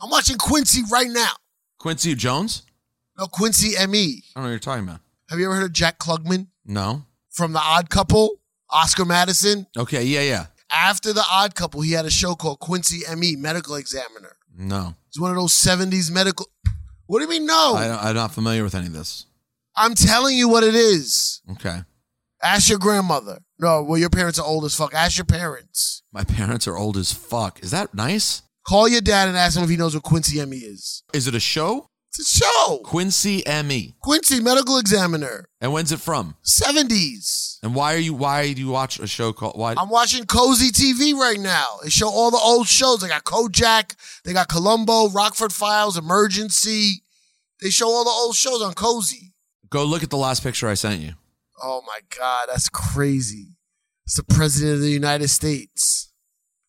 [0.00, 1.32] I'm watching Quincy right now.
[1.78, 2.62] Quincy Jones?
[3.18, 4.22] No, Quincy Me.
[4.34, 5.00] I don't know what you're talking about.
[5.28, 7.04] Have you ever heard of Jack Klugman No?
[7.30, 8.30] from The Odd Couple?
[8.70, 9.66] Oscar Madison.
[9.76, 10.46] Okay, yeah, yeah.
[10.72, 14.36] After The Odd Couple, he had a show called Quincy Me, Medical Examiner.
[14.56, 14.94] No.
[15.10, 16.46] He's one of those 70s medical.
[17.06, 17.74] What do you mean, no?
[17.76, 19.26] I I'm not familiar with any of this.
[19.76, 21.42] I'm telling you what it is.
[21.52, 21.80] Okay.
[22.42, 23.40] Ask your grandmother.
[23.58, 24.94] No, well, your parents are old as fuck.
[24.94, 26.02] Ask your parents.
[26.12, 27.62] My parents are old as fuck.
[27.62, 28.42] Is that nice?
[28.66, 31.02] Call your dad and ask him if he knows what Quincy Me is.
[31.12, 31.88] Is it a show?
[32.14, 32.80] It's a show.
[32.84, 33.94] Quincy ME.
[34.00, 35.46] Quincy Medical Examiner.
[35.62, 36.36] And when's it from?
[36.44, 37.58] 70s.
[37.62, 40.70] And why are you why do you watch a show called why I'm watching Cozi
[40.70, 41.64] TV right now.
[41.82, 43.00] They show all the old shows.
[43.00, 43.94] They got Kojak,
[44.24, 47.02] they got Columbo, Rockford Files, Emergency.
[47.62, 49.32] They show all the old shows on Cozi.
[49.70, 51.12] Go look at the last picture I sent you.
[51.62, 53.56] Oh my God, that's crazy.
[54.04, 56.12] It's the President of the United States.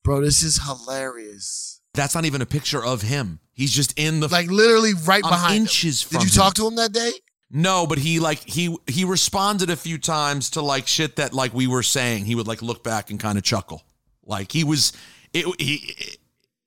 [0.06, 1.73] Bro, this is hilarious.
[1.94, 3.40] That's not even a picture of him.
[3.54, 5.62] He's just in the Like literally right I'm behind him.
[5.64, 6.44] inches from Did you him.
[6.44, 7.12] talk to him that day?
[7.52, 11.54] No, but he like he he responded a few times to like shit that like
[11.54, 12.26] we were saying.
[12.26, 13.84] He would like look back and kind of chuckle.
[14.26, 14.92] Like he was
[15.34, 15.94] it he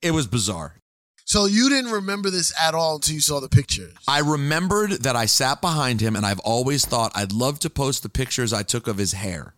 [0.00, 0.76] it was bizarre.
[1.24, 3.94] So you didn't remember this at all until you saw the pictures.
[4.06, 8.04] I remembered that I sat behind him and I've always thought I'd love to post
[8.04, 9.55] the pictures I took of his hair.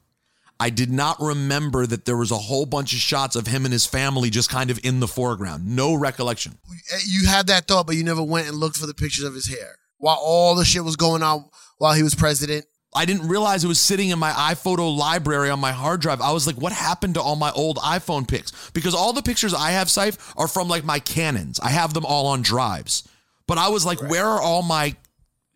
[0.61, 3.73] I did not remember that there was a whole bunch of shots of him and
[3.73, 5.67] his family just kind of in the foreground.
[5.67, 6.59] No recollection.
[6.93, 9.35] Eh, you had that thought, but you never went and looked for the pictures of
[9.35, 11.45] his hair while all the shit was going on
[11.79, 12.65] while he was president.
[12.95, 16.21] I didn't realize it was sitting in my iPhoto library on my hard drive.
[16.21, 18.71] I was like, what happened to all my old iPhone pics?
[18.71, 21.61] Because all the pictures I have, Sife, are from like my Canons.
[21.61, 23.07] I have them all on drives.
[23.47, 24.97] But I was like, where are all my,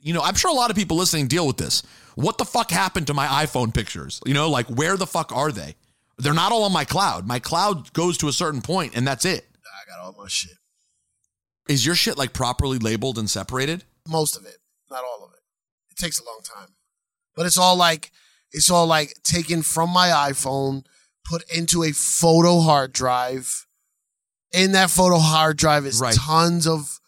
[0.03, 1.83] you know, I'm sure a lot of people listening deal with this.
[2.15, 4.21] What the fuck happened to my iPhone pictures?
[4.27, 5.77] You know, like where the fuck are they?
[6.19, 7.27] They're not all on my cloud.
[7.27, 9.47] My cloud goes to a certain point and that's it.
[9.65, 10.53] I got all my shit.
[11.69, 13.85] Is your shit like properly labeled and separated?
[14.07, 14.59] Most of it.
[14.91, 15.41] Not all of it.
[15.91, 16.75] It takes a long time.
[17.35, 18.11] But it's all like
[18.53, 20.85] it's all like taken from my iPhone,
[21.25, 23.67] put into a photo hard drive.
[24.53, 26.15] In that photo hard drive is Right.
[26.15, 27.01] tons of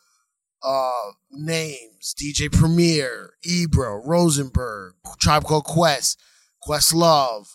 [0.62, 1.90] uh names.
[2.12, 6.20] DJ Premier, Ebro, Rosenberg, Tribe Called Quest,
[6.66, 7.46] Questlove,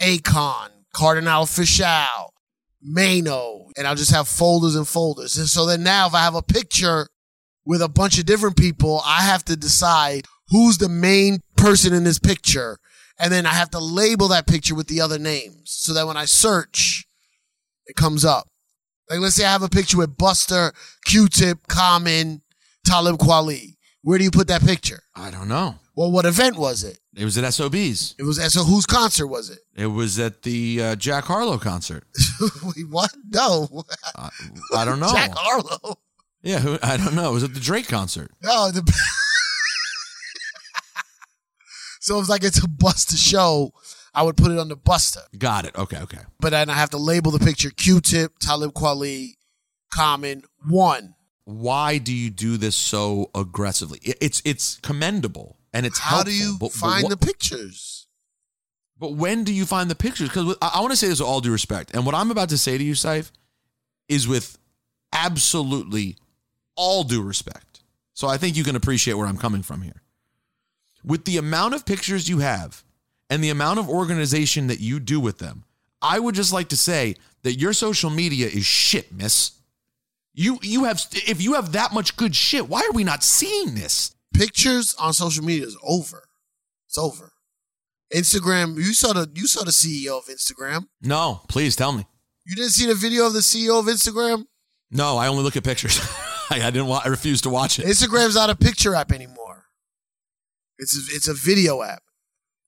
[0.00, 2.28] Akon, Cardinal Offishall,
[2.80, 5.36] Mano, and I'll just have folders and folders.
[5.36, 7.08] And so then now if I have a picture
[7.64, 12.04] with a bunch of different people, I have to decide who's the main person in
[12.04, 12.78] this picture.
[13.18, 16.16] And then I have to label that picture with the other names so that when
[16.16, 17.04] I search,
[17.86, 18.48] it comes up.
[19.10, 20.72] Like, let's say I have a picture with Busta,
[21.06, 22.42] Q-Tip, Common,
[22.86, 23.74] Talib Kweli.
[24.02, 25.00] Where do you put that picture?
[25.14, 25.76] I don't know.
[25.96, 27.00] Well, what event was it?
[27.16, 28.14] It was at SOBs.
[28.18, 29.58] It was so whose concert was it?
[29.74, 32.04] It was at the uh, Jack Harlow concert.
[32.62, 33.10] Wait, what?
[33.30, 33.84] No.
[34.14, 34.30] I,
[34.76, 35.12] I don't know.
[35.12, 35.98] Jack Harlow.
[36.42, 37.30] Yeah, who, I don't know.
[37.30, 38.30] It was at the Drake concert.
[38.42, 38.82] No, the
[42.00, 43.72] So it's like it's a Busta show.
[44.14, 45.18] I would put it on the Busta.
[45.36, 45.76] Got it.
[45.76, 46.20] Okay, okay.
[46.40, 49.32] But then I have to label the picture Q-Tip, Talib Kweli,
[49.92, 51.14] Common, one.
[51.48, 54.00] Why do you do this so aggressively?
[54.02, 58.06] It's it's commendable and it's How do you but- but find the pictures?
[58.98, 60.28] But when do you find the pictures?
[60.28, 62.50] Because I, I want to say this with all due respect, and what I'm about
[62.50, 63.30] to say to you, Saif,
[64.10, 64.58] is with
[65.14, 66.16] absolutely
[66.76, 67.80] all due respect.
[68.12, 70.02] So I think you can appreciate where I'm coming from here.
[71.02, 72.84] With the amount of pictures you have
[73.30, 75.64] and the amount of organization that you do with them,
[76.02, 79.52] I would just like to say that your social media is shit, miss.
[80.38, 83.74] You you have if you have that much good shit, why are we not seeing
[83.74, 84.14] this?
[84.32, 86.28] Pictures on social media is over.
[86.86, 87.32] It's over.
[88.14, 90.86] Instagram, you saw the you saw the CEO of Instagram.
[91.02, 92.06] No, please tell me.
[92.46, 94.44] You didn't see the video of the CEO of Instagram?
[94.92, 95.98] No, I only look at pictures.
[96.50, 96.86] I, I didn't.
[96.86, 97.86] wa- I refuse to watch it.
[97.86, 99.64] Instagram's not a picture app anymore.
[100.78, 102.02] It's a, it's a video app.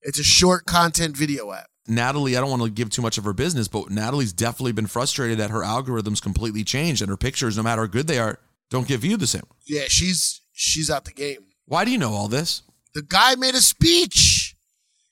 [0.02, 1.68] It's a short content video app.
[1.86, 4.86] Natalie, I don't want to give too much of her business, but Natalie's definitely been
[4.86, 8.38] frustrated that her algorithms completely changed and her pictures, no matter how good they are,
[8.70, 9.42] don't get viewed the same.
[9.66, 11.46] Yeah, she's she's out the game.
[11.66, 12.62] Why do you know all this?
[12.94, 14.54] The guy made a speech.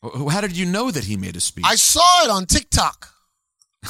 [0.02, 1.64] How did you know that he made a speech?
[1.66, 3.09] I saw it on TikTok.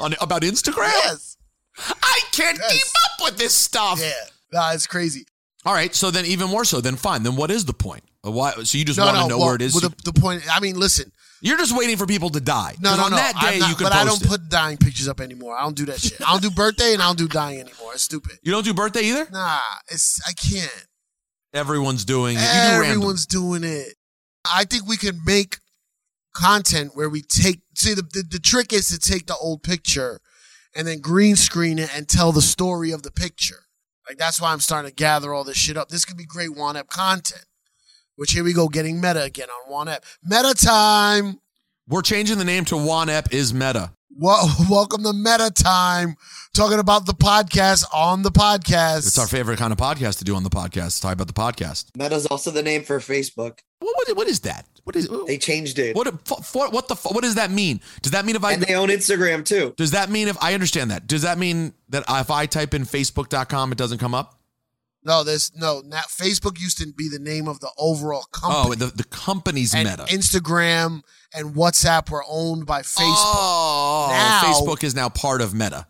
[0.00, 0.92] On, about Instagram?
[0.92, 1.36] Yes.
[1.76, 4.00] I can't keep up with this stuff.
[4.00, 4.12] Yeah.
[4.52, 5.26] Nah, it's crazy.
[5.64, 7.24] All right, so then even more so, then fine.
[7.24, 8.04] Then what is the point?
[8.22, 8.52] Why?
[8.62, 9.74] So you just no, want no, to know well, where it is?
[9.74, 10.42] well, the, the point.
[10.50, 11.12] I mean, listen.
[11.40, 12.74] You're just waiting for people to die.
[12.80, 13.16] No, no, on no.
[13.16, 14.28] that day not- you can but I don't it.
[14.28, 15.56] put dying pictures up anymore.
[15.56, 16.20] I don't do that shit.
[16.20, 17.92] I don't do birthday and I don't do dying anymore.
[17.94, 18.38] It's stupid.
[18.42, 19.28] You don't do birthday either?
[19.30, 20.86] Nah, it's I can't.
[21.54, 22.40] Everyone's doing it.
[22.40, 22.84] You do.
[22.84, 23.94] Everyone's doing it.
[24.52, 25.58] I think we can make
[26.34, 30.20] content where we take see the, the the trick is to take the old picture
[30.74, 33.64] and then green screen it and tell the story of the picture.
[34.08, 35.88] Like that's why I'm starting to gather all this shit up.
[35.88, 37.44] This could be great one up content.
[38.18, 40.02] Which here we go, getting meta again on one app.
[40.24, 41.38] Meta time.
[41.86, 43.92] We're changing the name to Juan Ep is Meta.
[44.10, 46.16] Well, welcome to Meta Time,
[46.52, 49.06] talking about the podcast on the podcast.
[49.06, 51.00] It's our favorite kind of podcast to do on the podcast.
[51.00, 51.96] Talk about the podcast.
[51.96, 53.60] Meta's also the name for Facebook.
[53.78, 54.66] What, what, what is that?
[54.82, 55.94] What is They changed it.
[55.94, 56.08] what?
[56.08, 56.96] f- What, what the?
[56.96, 57.80] What does that mean?
[58.02, 58.54] Does that mean if I?
[58.54, 59.74] And they own Instagram too.
[59.76, 61.06] Does that mean if I understand that?
[61.06, 64.37] Does that mean that if I type in Facebook.com, it doesn't come up?
[65.08, 65.80] No, this no.
[65.86, 68.76] Now, Facebook used to be the name of the overall oh, company.
[68.84, 70.02] Oh, the the company's and Meta.
[70.04, 71.00] Instagram
[71.34, 73.06] and WhatsApp were owned by Facebook.
[73.06, 75.86] Oh, Now- Facebook is now part of Meta.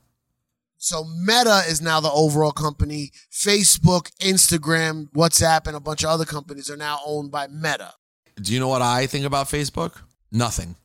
[0.76, 3.11] So Meta is now the overall company.
[3.33, 7.94] Facebook, Instagram, WhatsApp, and a bunch of other companies are now owned by Meta.
[8.40, 10.02] Do you know what I think about Facebook?
[10.31, 10.76] Nothing.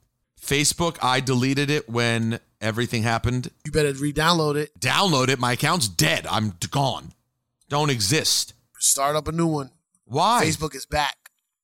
[0.42, 3.52] Facebook, I deleted it when everything happened.
[3.64, 4.80] You better re-download it.
[4.80, 5.38] Download it.
[5.38, 6.26] My account's dead.
[6.28, 7.14] I'm gone.
[7.74, 8.54] Don't exist.
[8.78, 9.72] Start up a new one.
[10.06, 10.44] Why?
[10.46, 11.18] Facebook is back.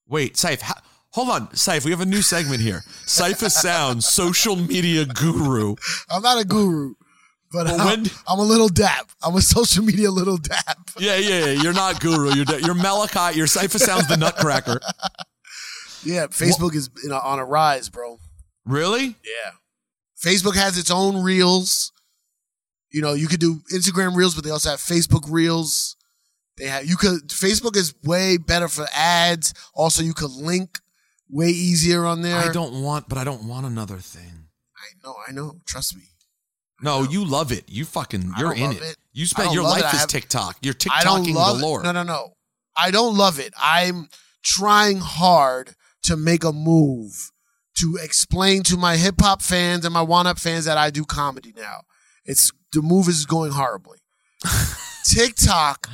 [0.07, 1.47] Wait, Saif, ha- hold on.
[1.49, 2.81] Saif, we have a new segment here.
[3.05, 5.75] Saif Sound, social media guru.
[6.09, 6.95] I'm not a guru,
[7.51, 9.11] but Well, I'm, when- I'm a little dap.
[9.21, 10.79] I'm a social media little dap.
[10.97, 11.61] Yeah, yeah, yeah.
[11.61, 12.33] You're not guru.
[12.33, 13.37] You're you're Malachi.
[13.37, 14.79] You're Saif Sound's the Nutcracker.
[16.03, 18.19] Yeah, Facebook is you know, on a rise, bro.
[18.65, 19.17] Really?
[19.25, 19.51] Yeah.
[20.25, 21.91] Facebook has its own reels.
[22.89, 25.97] You know, you could do Instagram reels, but they also have Facebook reels.
[26.59, 29.53] They have you could Facebook is way better for ads.
[29.73, 30.77] Also, you could link
[31.29, 32.35] way easier on there.
[32.35, 34.47] I don't want, but I don't want another thing.
[34.75, 35.55] I know, I know.
[35.65, 36.03] Trust me.
[36.81, 37.65] No, you love it.
[37.67, 38.81] You fucking, you're in it.
[38.81, 38.97] it.
[39.13, 40.57] You spend your life is have- TikTok.
[40.61, 41.81] You're TikToking galore.
[41.81, 41.83] it.
[41.83, 42.33] No, no, no.
[42.77, 43.53] I don't love it.
[43.61, 44.07] I'm
[44.43, 47.31] trying hard to make a move
[47.79, 51.03] to explain to my hip hop fans and my one up fans that I do
[51.03, 51.81] comedy now.
[52.25, 53.99] It's the move is going horribly.
[55.05, 55.89] TikTok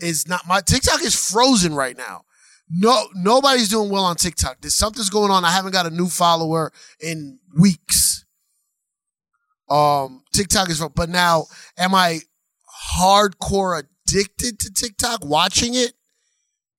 [0.00, 2.22] is not my TikTok is frozen right now.
[2.68, 4.60] No, nobody's doing well on TikTok.
[4.60, 5.44] There's something's going on.
[5.44, 8.24] I haven't got a new follower in weeks.
[9.68, 11.46] Um, TikTok is, but now,
[11.78, 12.20] am I
[12.98, 15.24] hardcore addicted to TikTok?
[15.24, 15.92] Watching it,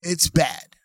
[0.02, 0.76] it's bad.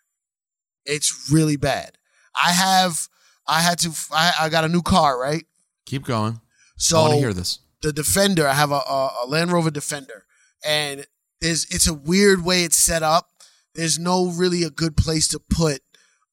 [0.85, 1.97] It's really bad.
[2.35, 3.07] I have,
[3.47, 5.45] I had to, I, I got a new car, right?
[5.85, 6.39] Keep going.
[6.77, 7.59] So I want to hear this.
[7.81, 8.47] the Defender.
[8.47, 10.25] I have a, a, a Land Rover Defender,
[10.65, 11.05] and
[11.43, 13.27] there's it's a weird way it's set up.
[13.75, 15.81] There's no really a good place to put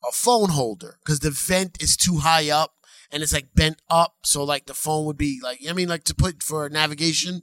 [0.08, 2.74] a phone holder because the vent is too high up
[3.10, 6.04] and it's like bent up, so like the phone would be like I mean like
[6.04, 7.42] to put for navigation.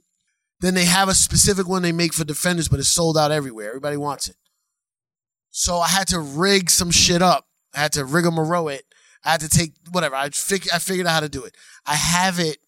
[0.60, 3.68] Then they have a specific one they make for Defenders, but it's sold out everywhere.
[3.68, 4.36] Everybody wants it.
[5.50, 7.46] So I had to rig some shit up.
[7.74, 8.86] I had to rig rigmarole it.
[9.24, 10.16] I had to take whatever.
[10.16, 11.54] I fig- I figured out how to do it.
[11.86, 12.58] I have it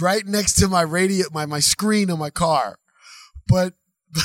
[0.00, 2.78] right next to my radio, my my screen on my car,
[3.46, 3.74] but
[4.12, 4.22] but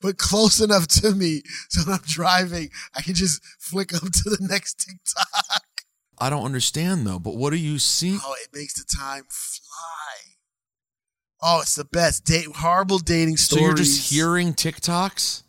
[0.00, 4.30] but close enough to me so when I'm driving, I can just flick up to
[4.30, 5.62] the next TikTok.
[6.18, 7.18] I don't understand though.
[7.18, 8.20] But what are you seeing?
[8.22, 10.32] Oh, it makes the time fly.
[11.42, 12.24] Oh, it's the best.
[12.24, 15.42] Date horrible dating So you're just hearing TikToks?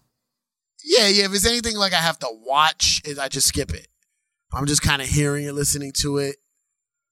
[0.84, 1.26] Yeah, yeah.
[1.26, 3.88] If it's anything like I have to watch I just skip it.
[4.54, 6.38] I'm just kind of hearing it, listening to it.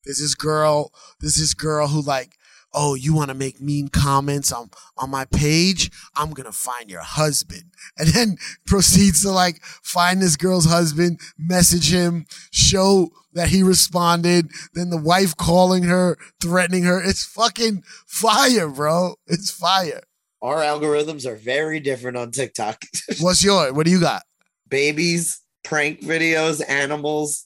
[0.05, 2.37] There's this girl, there's this girl who like,
[2.75, 5.89] oh, you want to make mean comments on on my page?
[6.15, 8.37] I'm gonna find your husband, and then
[8.67, 14.49] proceeds to like find this girl's husband, message him, show that he responded.
[14.73, 17.01] Then the wife calling her, threatening her.
[17.01, 19.15] It's fucking fire, bro.
[19.27, 20.01] It's fire.
[20.41, 22.83] Our algorithms are very different on TikTok.
[23.19, 23.71] What's yours?
[23.71, 24.23] What do you got?
[24.69, 27.45] Babies, prank videos, animals,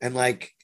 [0.00, 0.54] and like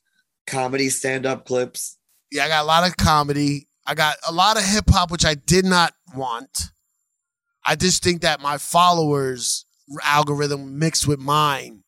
[0.47, 1.99] comedy stand up clips.
[2.31, 3.69] Yeah, I got a lot of comedy.
[3.87, 6.71] I got a lot of hip hop, which I did not want.
[7.67, 9.65] I just think that my followers'
[10.03, 11.83] algorithm mixed with mine.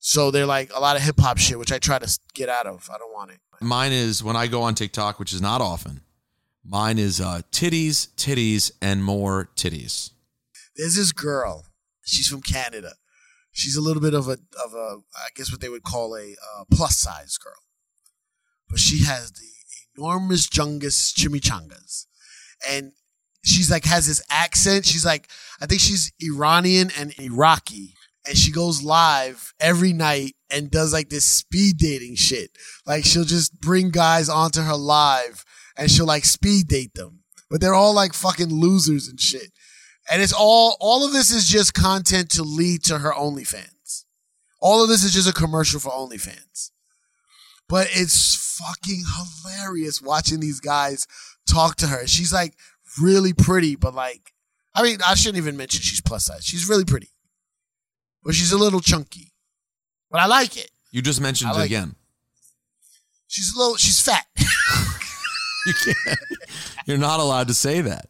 [0.00, 2.66] So they're like a lot of hip hop shit, which I try to get out
[2.66, 2.88] of.
[2.92, 3.40] I don't want it.
[3.60, 6.02] Mine is when I go on TikTok, which is not often.
[6.64, 10.10] Mine is uh, titties, titties, and more titties.
[10.76, 11.64] There's this girl.
[12.04, 12.92] She's from Canada.
[13.58, 16.30] She's a little bit of a of a I guess what they would call a
[16.32, 17.60] uh, plus size girl,
[18.70, 19.48] but she has the
[19.96, 22.06] enormous jungus chimichangas,
[22.70, 22.92] and
[23.44, 24.86] she's like has this accent.
[24.86, 25.28] She's like
[25.60, 27.94] I think she's Iranian and Iraqi,
[28.28, 32.52] and she goes live every night and does like this speed dating shit.
[32.86, 35.44] Like she'll just bring guys onto her live
[35.76, 39.50] and she'll like speed date them, but they're all like fucking losers and shit.
[40.10, 44.04] And it's all all of this is just content to lead to her OnlyFans.
[44.60, 46.70] All of this is just a commercial for OnlyFans.
[47.68, 49.02] But it's fucking
[49.44, 51.06] hilarious watching these guys
[51.48, 52.06] talk to her.
[52.06, 52.54] She's like
[53.00, 54.32] really pretty, but like
[54.74, 56.44] I mean, I shouldn't even mention she's plus size.
[56.44, 57.10] She's really pretty.
[58.22, 59.32] But she's a little chunky.
[60.10, 60.70] But I like it.
[60.90, 61.94] You just mentioned I it like again.
[63.26, 64.24] She's a little she's fat.
[65.66, 66.18] You can't.
[66.86, 68.08] You're not allowed to say that.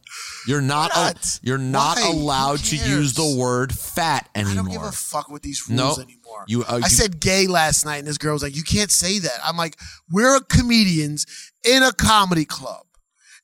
[0.48, 0.90] You're not.
[0.94, 1.40] Why not?
[1.42, 2.08] You're not Why?
[2.08, 4.52] Allowed to use the word fat anymore.
[4.52, 6.44] I don't give a fuck with these rules No, anymore.
[6.46, 8.90] you- uh, I you- said gay last night, and this girl was like, "You can't
[8.90, 9.78] say that." I'm like,
[10.10, 11.26] "We're comedians
[11.64, 12.86] in a comedy club.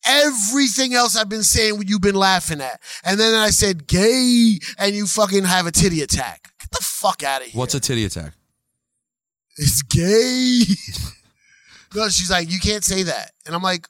[0.07, 4.95] Everything else I've been saying, you've been laughing at, and then I said gay, and
[4.95, 6.53] you fucking have a titty attack.
[6.59, 7.59] Get the fuck out of here.
[7.59, 8.33] What's a titty attack?
[9.59, 10.63] It's gay."
[11.95, 13.89] no, she's like, "You can't say that," and I'm like,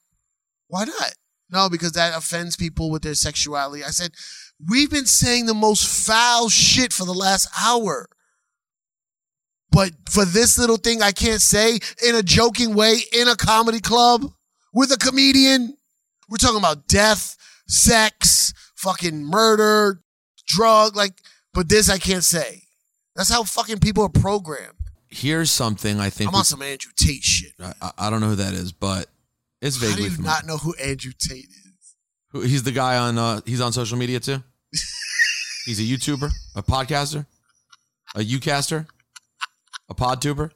[0.67, 1.15] "Why not?"
[1.55, 3.85] No, because that offends people with their sexuality.
[3.85, 4.11] I said,
[4.69, 8.09] "We've been saying the most foul shit for the last hour."
[9.71, 13.81] But for this little thing, I can't say in a joking way in a comedy
[13.81, 14.27] club
[14.73, 15.77] with a comedian.
[16.29, 17.37] We're talking about death,
[17.69, 20.03] sex, fucking murder,
[20.47, 21.15] drug, like,
[21.53, 22.63] but this I can't say.
[23.17, 24.75] That's how fucking people are programmed.
[25.09, 26.29] Here's something I think.
[26.29, 27.53] I'm we- on some Andrew Tate shit.
[27.61, 29.09] I, I- I don't know who that is, but
[29.67, 30.33] it's How do you familiar.
[30.33, 31.97] not know who Andrew Tate is?
[32.31, 33.19] Who- He's the guy on.
[33.19, 34.43] Uh, he's on social media too.
[35.67, 37.27] he's a YouTuber, a podcaster,
[38.15, 38.87] a UCaster,
[39.89, 40.51] a PodTuber.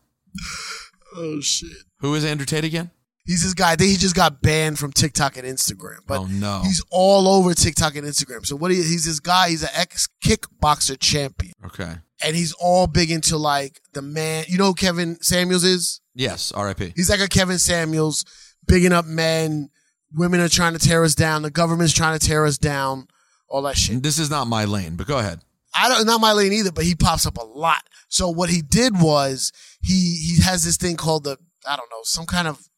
[1.17, 1.71] Oh shit.
[2.01, 2.91] Who is Andrew Tate again?
[3.25, 3.73] He's this guy.
[3.73, 5.99] I think he just got banned from TikTok and Instagram.
[6.07, 6.63] But oh no.
[6.65, 8.47] he's all over TikTok and Instagram.
[8.47, 11.53] So what he, he's this guy, he's an ex kickboxer champion.
[11.67, 11.97] okay.
[12.25, 14.45] And he's all big into like the man.
[14.49, 16.01] You know who Kevin Samuels is?
[16.15, 16.51] Yes.
[16.53, 16.93] R.I.P.
[16.97, 18.25] He's like a Kevin Samuels,
[18.69, 19.71] bigging up men.
[20.15, 21.43] Women are trying to tear us down.
[21.43, 23.09] The government's trying to tear us down.
[23.49, 24.03] All that shit.
[24.03, 25.41] This is not my lane, but go ahead.
[25.75, 27.83] I don't not my lane either, but he pops up a lot.
[28.09, 32.03] So what he did was he he has this thing called the I don't know
[32.03, 32.69] some kind of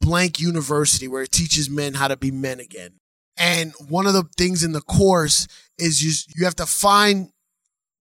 [0.00, 3.00] blank university where it teaches men how to be men again.
[3.36, 5.46] And one of the things in the course
[5.78, 7.30] is you you have to find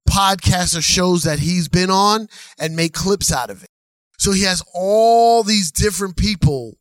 [0.09, 3.69] podcasts or shows that he's been on and make clips out of it.
[4.17, 6.77] So he has all these different people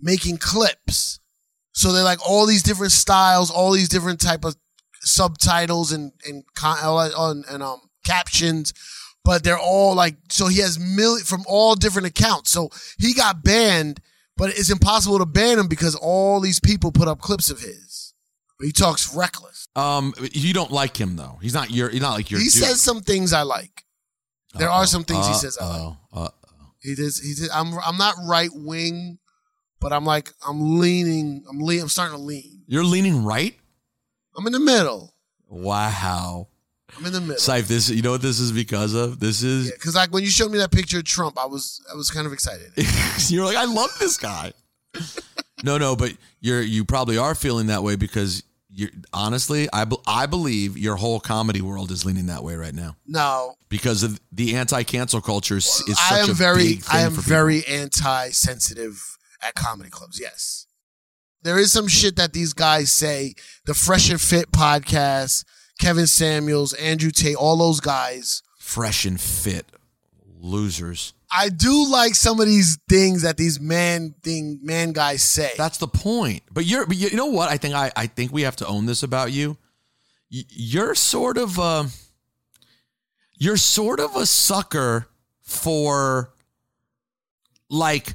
[0.00, 1.20] making clips.
[1.72, 4.56] So they're like all these different styles, all these different type of
[5.00, 8.72] subtitles and and and, and um captions,
[9.24, 12.50] but they're all like so he has million from all different accounts.
[12.50, 14.00] So he got banned,
[14.36, 18.14] but it's impossible to ban him because all these people put up clips of his.
[18.58, 19.68] But he talks reckless.
[19.76, 21.38] Um, you don't like him though.
[21.40, 21.90] He's not your.
[21.90, 22.40] He's not like your.
[22.40, 22.54] he dude.
[22.54, 23.84] says some things I like.
[24.54, 25.96] There are some things he Uh, says I like.
[26.12, 26.28] uh,
[26.82, 27.20] He does.
[27.20, 27.50] He did.
[27.50, 27.74] I'm.
[27.86, 29.18] I'm not right wing,
[29.80, 30.32] but I'm like.
[30.46, 31.44] I'm leaning.
[31.48, 31.82] I'm lean.
[31.82, 32.62] I'm starting to lean.
[32.66, 33.54] You're leaning right.
[34.36, 35.14] I'm in the middle.
[35.48, 36.48] Wow.
[36.96, 37.36] I'm in the middle.
[37.36, 37.90] Cipha, this.
[37.90, 39.20] You know what this is because of?
[39.20, 39.70] This is.
[39.72, 41.80] Because like when you showed me that picture of Trump, I was.
[41.92, 42.72] I was kind of excited.
[43.28, 44.52] you're like, I love this guy.
[45.64, 50.26] no, no, but you're you probably are feeling that way because you're honestly, I I
[50.26, 54.56] believe your whole comedy world is leaning that way right now No, because of the
[54.56, 56.80] anti-cancel culture is, is such I am a very.
[56.90, 60.18] I am very anti-sensitive at comedy clubs.
[60.20, 60.66] Yes,
[61.42, 63.34] there is some shit that these guys say.
[63.66, 65.44] The Fresh and Fit podcast,
[65.80, 68.42] Kevin Samuels, Andrew Tate, all those guys.
[68.58, 69.66] fresh and fit
[70.40, 71.14] losers.
[71.30, 75.52] I do like some of these things that these man thing man guys say.
[75.56, 76.42] That's the point.
[76.50, 77.50] But you're, but you know what?
[77.50, 79.56] I think I, I think we have to own this about you.
[80.30, 81.84] You're sort of, uh,
[83.38, 85.08] you're sort of a sucker
[85.42, 86.34] for,
[87.70, 88.12] like,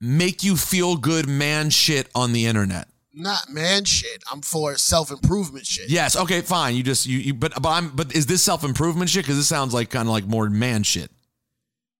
[0.00, 2.88] make you feel good man shit on the internet.
[3.14, 4.22] Not man shit.
[4.30, 5.90] I'm for self improvement shit.
[5.90, 6.14] Yes.
[6.16, 6.40] Okay.
[6.40, 6.76] Fine.
[6.76, 9.24] You just you, you but but I'm but is this self improvement shit?
[9.24, 11.10] Because this sounds like kind of like more man shit.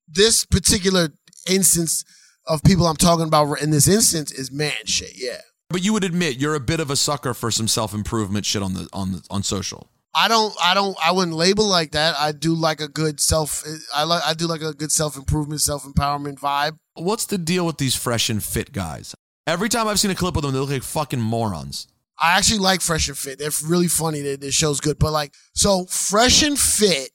[0.07, 1.09] This particular
[1.51, 2.05] instance
[2.47, 5.13] of people I'm talking about in this instance is man shit.
[5.17, 5.41] Yeah.
[5.71, 8.63] But you would admit you're a bit of a sucker for some self improvement shit
[8.63, 9.91] on the on the on social.
[10.15, 10.55] I don't.
[10.63, 10.97] I don't.
[11.05, 12.17] I wouldn't label like that.
[12.19, 13.65] I do like a good self.
[13.95, 14.23] I like.
[14.25, 16.79] I do like a good self improvement, self empowerment vibe.
[16.95, 19.15] What's the deal with these fresh and fit guys?
[19.47, 21.87] Every time I've seen a clip of them, they look like fucking morons.
[22.21, 23.39] I actually like Fresh and Fit.
[23.39, 24.21] They're really funny.
[24.21, 24.99] Their, their show's good.
[24.99, 27.11] But like, so Fresh and Fit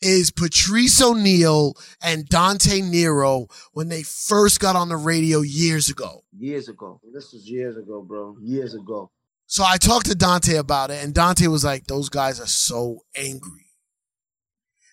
[0.00, 6.24] is Patrice O'Neal and Dante Nero when they first got on the radio years ago.
[6.36, 7.00] Years ago.
[7.12, 8.36] This was years ago, bro.
[8.40, 9.10] Years ago.
[9.50, 13.04] So I talked to Dante about it, and Dante was like, "Those guys are so
[13.16, 13.72] angry,"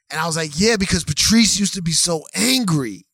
[0.10, 3.06] and I was like, "Yeah, because Patrice used to be so angry."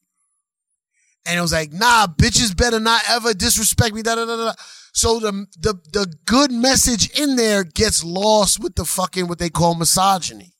[1.25, 4.53] And it was like, "Nah, bitches better not ever disrespect me." Da da da da.
[4.93, 9.49] So the the the good message in there gets lost with the fucking what they
[9.49, 10.53] call misogyny.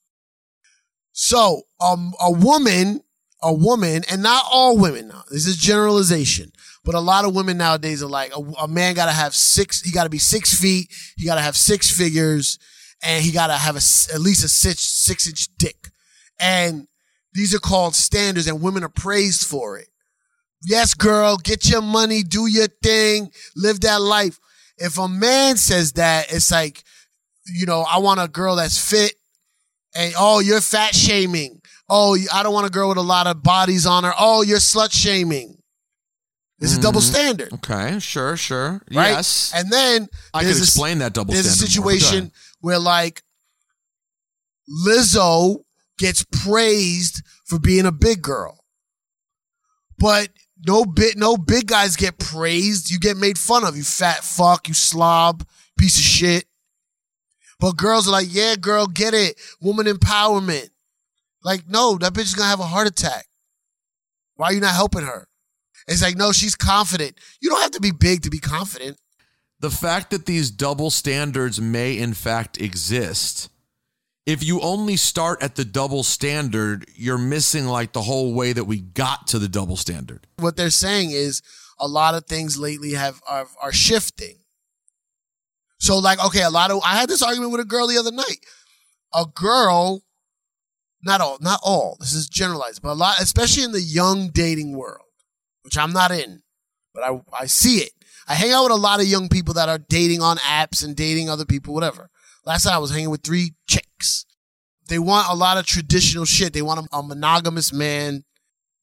[1.12, 3.02] So um, a woman,
[3.44, 5.10] a woman, and not all women.
[5.10, 6.54] Now this is generalization,
[6.84, 9.82] but a lot of women nowadays are like, a, a man got to have six.
[9.82, 10.92] He got to be six feet.
[11.16, 12.58] He got to have six figures,
[13.04, 15.90] and he got to have a at least a six six inch dick.
[16.40, 16.88] And
[17.34, 19.88] these are called standards, and women are praised for it.
[20.64, 24.40] Yes, girl, get your money, do your thing, live that life.
[24.78, 26.84] If a man says that, it's like,
[27.46, 29.14] you know, I want a girl that's fit,
[29.96, 31.62] and oh, you're fat shaming.
[31.90, 34.14] Oh, I don't want a girl with a lot of bodies on her.
[34.18, 35.61] Oh, you're slut shaming.
[36.62, 37.10] This is double Mhm.
[37.12, 38.82] standard, Okay, sure, sure.
[38.94, 39.10] right?
[39.12, 39.52] Yes.
[39.54, 41.98] And then I could there's a explain that double There's a standard more, but go
[41.98, 42.32] situation ahead.
[42.62, 43.24] where like
[44.86, 45.64] Lizzo
[45.98, 48.64] gets praised for being a big girl,
[49.98, 50.30] but
[50.66, 52.90] no bit no big guys get praised.
[52.92, 53.76] You get made fun of.
[53.76, 54.68] You fat fuck.
[54.68, 55.48] You slob.
[55.78, 56.46] Piece of shit.
[57.60, 59.40] But girls are like, yeah, girl, get it.
[59.60, 60.70] Woman empowerment.
[61.44, 63.28] Like, no, that bitch is gonna have a heart attack.
[64.36, 65.28] Why are you not helping her?
[65.88, 67.18] It's like, no, she's confident.
[67.42, 68.98] You don't have to be big to be confident.
[69.60, 73.50] the fact that these double standards may in fact exist
[74.26, 78.64] if you only start at the double standard you're missing like the whole way that
[78.66, 81.42] we got to the double standard what they're saying is
[81.80, 84.38] a lot of things lately have are, are shifting.
[85.80, 88.12] So like, okay, a lot of I had this argument with a girl the other
[88.12, 88.38] night.
[89.14, 90.04] A girl,
[91.02, 91.98] not all, not all.
[92.00, 95.08] This is generalized, but a lot, especially in the young dating world,
[95.64, 96.42] which I'm not in,
[96.94, 97.92] but I I see it.
[98.28, 100.96] I hang out with a lot of young people that are dating on apps and
[100.96, 102.10] dating other people, whatever.
[102.46, 104.26] Last night I was hanging with three chicks.
[104.88, 106.54] They want a lot of traditional shit.
[106.54, 108.24] They want a, a monogamous man,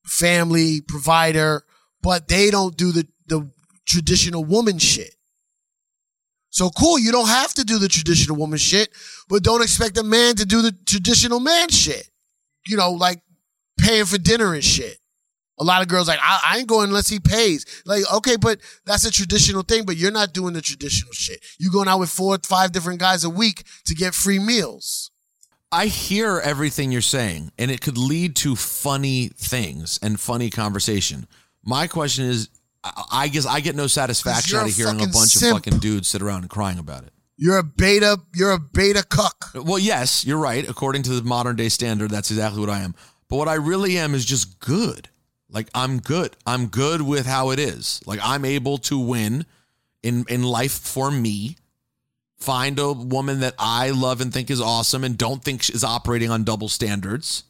[0.04, 1.64] family provider,
[2.02, 3.50] but they don't do the the
[3.86, 5.14] traditional woman shit.
[6.50, 8.90] So cool, you don't have to do the traditional woman shit,
[9.28, 12.08] but don't expect a man to do the traditional man shit.
[12.66, 13.20] You know, like
[13.78, 14.98] paying for dinner and shit.
[15.60, 17.64] A lot of girls like I, I ain't going unless he pays.
[17.84, 19.84] Like okay, but that's a traditional thing.
[19.84, 21.44] But you're not doing the traditional shit.
[21.58, 25.10] You going out with four, five different guys a week to get free meals.
[25.70, 31.26] I hear everything you're saying, and it could lead to funny things and funny conversation.
[31.62, 32.48] My question is,
[33.12, 35.56] I guess I get no satisfaction out of hearing a bunch simp.
[35.56, 37.12] of fucking dudes sit around and crying about it.
[37.36, 38.18] You're a beta.
[38.34, 39.50] You're a beta cuck.
[39.54, 40.68] Well, yes, you're right.
[40.68, 42.94] According to the modern day standard, that's exactly what I am.
[43.28, 45.08] But what I really am is just good.
[45.50, 46.36] Like I'm good.
[46.46, 48.00] I'm good with how it is.
[48.06, 49.46] Like I'm able to win
[50.02, 51.56] in in life for me.
[52.38, 56.30] Find a woman that I love and think is awesome and don't think is operating
[56.30, 57.44] on double standards.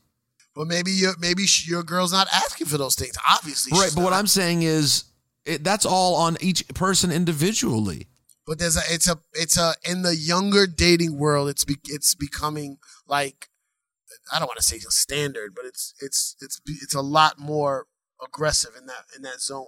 [0.54, 3.16] But maybe your maybe sh- your girl's not asking for those things.
[3.28, 4.12] Obviously, Right, but what.
[4.12, 5.04] I'm saying is
[5.44, 8.06] it, that's all on each person individually.
[8.46, 12.14] But there's a it's a it's a in the younger dating world, it's be, it's
[12.14, 13.48] becoming like
[14.32, 17.86] I don't want to say a standard, but it's it's it's it's a lot more
[18.24, 19.66] aggressive in that in that zone.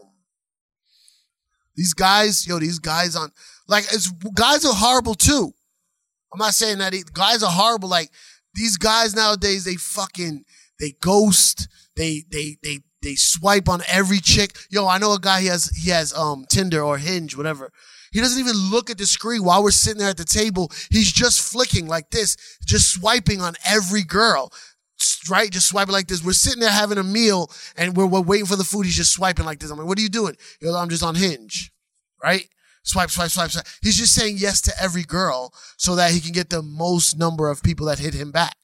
[1.77, 3.33] These guys, yo, these guys on
[3.69, 5.53] like it's guys are horrible too.
[6.33, 7.89] I'm not saying that guys are horrible.
[7.89, 8.11] Like
[8.55, 10.45] these guys nowadays, they fucking
[10.79, 11.69] they ghost.
[11.97, 14.57] They they they they swipe on every chick.
[14.71, 15.41] Yo, I know a guy.
[15.41, 17.73] He has he has um Tinder or Hinge, whatever.
[18.13, 20.73] He doesn't even look at the screen while we're sitting there at the table.
[20.91, 22.37] He's just flicking like this,
[22.67, 24.53] just swiping on every girl.
[25.29, 26.25] Right, just swiping like this.
[26.25, 28.87] We're sitting there having a meal and we're, we're waiting for the food.
[28.87, 29.71] He's just swiping like this.
[29.71, 30.37] I'm like, what are you doing?
[30.63, 31.73] Goes, I'm just on Hinge.
[32.23, 32.49] Right?
[32.83, 33.67] Swipe, swipe, swipe, swipe.
[33.83, 37.49] He's just saying yes to every girl so that he can get the most number
[37.49, 38.57] of people that hit him back.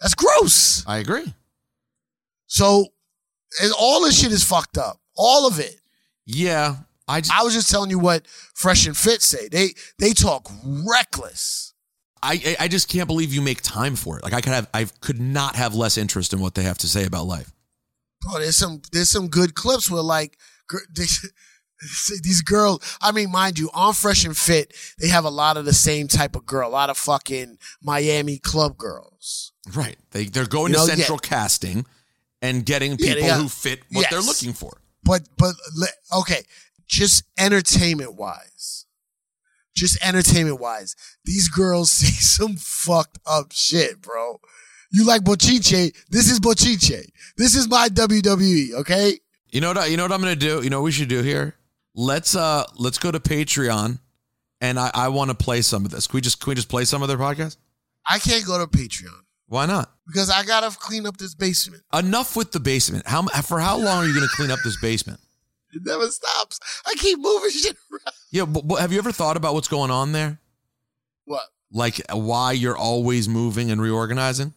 [0.00, 0.86] That's gross.
[0.86, 1.34] I agree.
[2.46, 2.86] So
[3.78, 5.00] all this shit is fucked up.
[5.16, 5.80] All of it.
[6.26, 6.76] Yeah,
[7.06, 9.48] I just, I was just telling you what Fresh and Fit say.
[9.48, 11.73] They they talk reckless.
[12.24, 14.24] I I just can't believe you make time for it.
[14.24, 16.88] Like I could have I could not have less interest in what they have to
[16.88, 17.52] say about life.
[18.22, 20.38] Bro, there's some there's some good clips where like
[22.22, 22.96] these girls.
[23.02, 26.08] I mean, mind you, on Fresh and Fit, they have a lot of the same
[26.08, 26.68] type of girl.
[26.68, 29.52] A lot of fucking Miami club girls.
[29.74, 29.96] Right.
[30.12, 30.96] They they're going You know, to yeah.
[30.96, 31.84] central casting
[32.40, 34.78] and getting Yeah, people got- who fit what they're looking for.
[35.02, 35.54] But but
[36.20, 36.44] okay,
[36.86, 38.83] just entertainment wise,
[39.74, 40.94] just entertainment wise,
[41.24, 44.40] these girls say some fucked up shit, bro.
[44.92, 45.92] You like Bochinche?
[46.08, 47.04] This is Bochinche.
[47.36, 48.74] This is my WWE.
[48.74, 49.18] Okay.
[49.50, 50.62] You know what I, you know what I'm to do?
[50.62, 51.56] You know what we should do here?
[51.96, 53.98] Let's uh let's go to Patreon
[54.60, 56.06] and I I want to play some of this.
[56.06, 57.56] Can we just can we just play some of their podcast?
[58.08, 59.14] I can't go to Patreon
[59.46, 59.90] Why not?
[60.06, 61.82] because I gotta clean up this basement.
[61.92, 63.06] Enough with the basement.
[63.06, 65.20] How for how long are you to clean up this basement?
[65.74, 66.60] It never stops.
[66.86, 68.14] I keep moving shit around.
[68.30, 70.38] Yeah, but, but have you ever thought about what's going on there?
[71.24, 71.42] What?
[71.72, 74.54] Like uh, why you're always moving and reorganizing?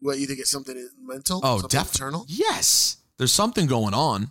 [0.00, 1.40] What you think it's something mental?
[1.42, 2.26] Oh, definitely.
[2.28, 2.98] Yes.
[3.18, 4.22] There's something going on.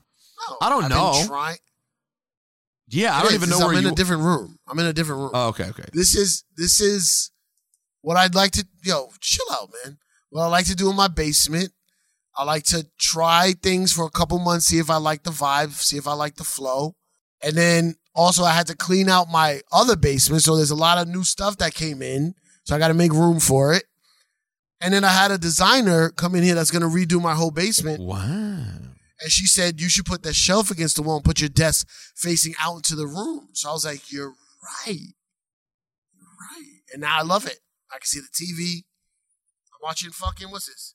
[0.49, 1.55] No, I don't I've know.
[2.88, 4.59] Yeah, I don't is, even know where I'm you in a different room.
[4.67, 5.32] I'm in a different room.
[5.34, 5.86] Oh, okay, okay.
[5.91, 7.32] This is this is
[8.01, 9.97] what I'd like to yo, chill out, man.
[10.30, 11.71] What I like to do in my basement.
[12.38, 15.71] I like to try things for a couple months, see if I like the vibe,
[15.71, 16.95] see if I like the flow.
[17.41, 20.43] And then also I had to clean out my other basement.
[20.43, 22.36] So there's a lot of new stuff that came in.
[22.63, 23.83] So I gotta make room for it.
[24.81, 28.01] And then I had a designer come in here that's gonna redo my whole basement.
[28.01, 28.86] Wow.
[29.21, 31.88] And she said, You should put that shelf against the wall and put your desk
[32.15, 33.49] facing out into the room.
[33.53, 34.33] So I was like, You're
[34.88, 35.13] right.
[36.13, 36.81] You're right.
[36.91, 37.59] And now I love it.
[37.91, 38.83] I can see the TV.
[39.73, 40.94] I'm watching fucking, what's this?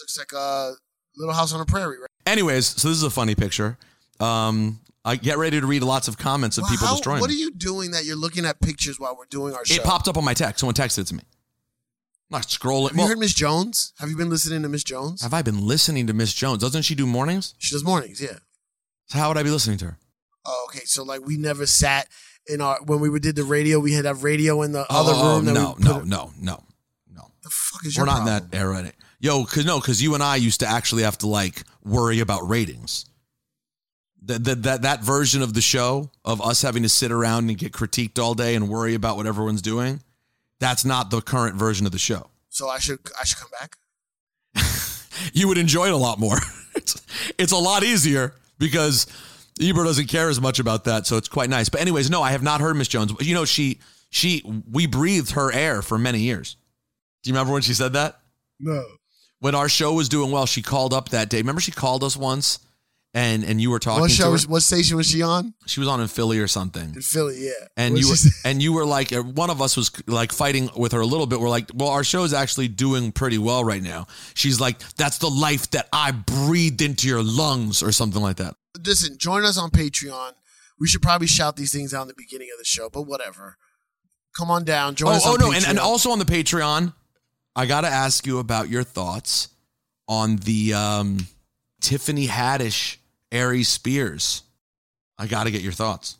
[0.00, 0.72] Looks like a
[1.16, 2.08] Little House on the Prairie, right?
[2.26, 3.78] Anyways, so this is a funny picture.
[4.20, 7.20] Um, I get ready to read lots of comments of Well, people how- destroying.
[7.20, 9.74] What are you doing that you're looking at pictures while we're doing our show?
[9.74, 10.60] It popped up on my text.
[10.60, 11.22] Someone texted it to me.
[12.30, 12.90] I'm not scrolling.
[12.90, 13.92] Have you heard Miss Jones?
[13.98, 15.22] Have you been listening to Miss Jones?
[15.22, 16.62] have I been listening to Miss Jones?
[16.62, 17.54] Doesn't she do mornings?
[17.58, 18.38] She does mornings, yeah.
[19.06, 19.98] So how would I be listening to her?
[20.46, 20.84] Oh, okay.
[20.86, 22.08] So like we never sat
[22.46, 25.12] in our when we did the radio, we had a radio in the Oh, other
[25.12, 25.44] room.
[25.44, 26.64] that no, we no, no, no.
[27.42, 28.06] The fuck is your?
[28.06, 28.92] We're your not in that era.
[29.24, 32.46] Yo, cause no, cause you and I used to actually have to like worry about
[32.46, 33.06] ratings.
[34.26, 37.56] That that that that version of the show of us having to sit around and
[37.56, 40.02] get critiqued all day and worry about what everyone's doing.
[40.60, 42.28] That's not the current version of the show.
[42.50, 43.78] So I should I should come back.
[45.32, 46.36] You would enjoy it a lot more.
[46.74, 47.00] it's
[47.38, 49.06] it's a lot easier because
[49.58, 51.70] Ebro doesn't care as much about that, so it's quite nice.
[51.70, 53.14] But anyways, no, I have not heard Miss Jones.
[53.20, 56.56] You know, she she we breathed her air for many years.
[57.22, 58.20] Do you remember when she said that?
[58.60, 58.84] No.
[59.44, 61.36] When our show was doing well, she called up that day.
[61.38, 62.60] Remember, she called us once
[63.12, 64.24] and and you were talking What to show?
[64.24, 64.30] her.
[64.32, 65.52] Was, what station was she on?
[65.66, 66.94] She was on in Philly or something.
[66.94, 67.52] In Philly, yeah.
[67.76, 70.70] And What you were, and you were like uh, one of us was like fighting
[70.76, 71.38] with her a little bit.
[71.40, 74.06] We're like, well, our show is actually doing pretty well right now.
[74.34, 78.54] She's like, that's the life that I breathed into your lungs, or something like that.
[78.84, 80.32] listen, join us on Patreon.
[80.80, 83.58] We should probably shout these things out in the beginning of the show, but whatever.
[84.36, 84.96] Come on down.
[84.96, 85.56] Join Oh, us oh on no, Patreon.
[85.58, 86.94] and, and also on the Patreon,
[87.56, 89.48] I got to ask you about your thoughts
[90.08, 91.26] on the um,
[91.80, 92.96] Tiffany Haddish,
[93.30, 94.42] Aries Spears.
[95.18, 96.16] I got to get your thoughts.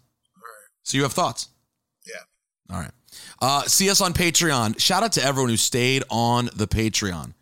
[0.84, 1.48] So you have thoughts?
[2.06, 2.74] Yeah.
[2.74, 2.92] All right.
[3.40, 4.78] Uh, see us on Patreon.
[4.78, 7.34] Shout out to everyone who stayed on the Patreon.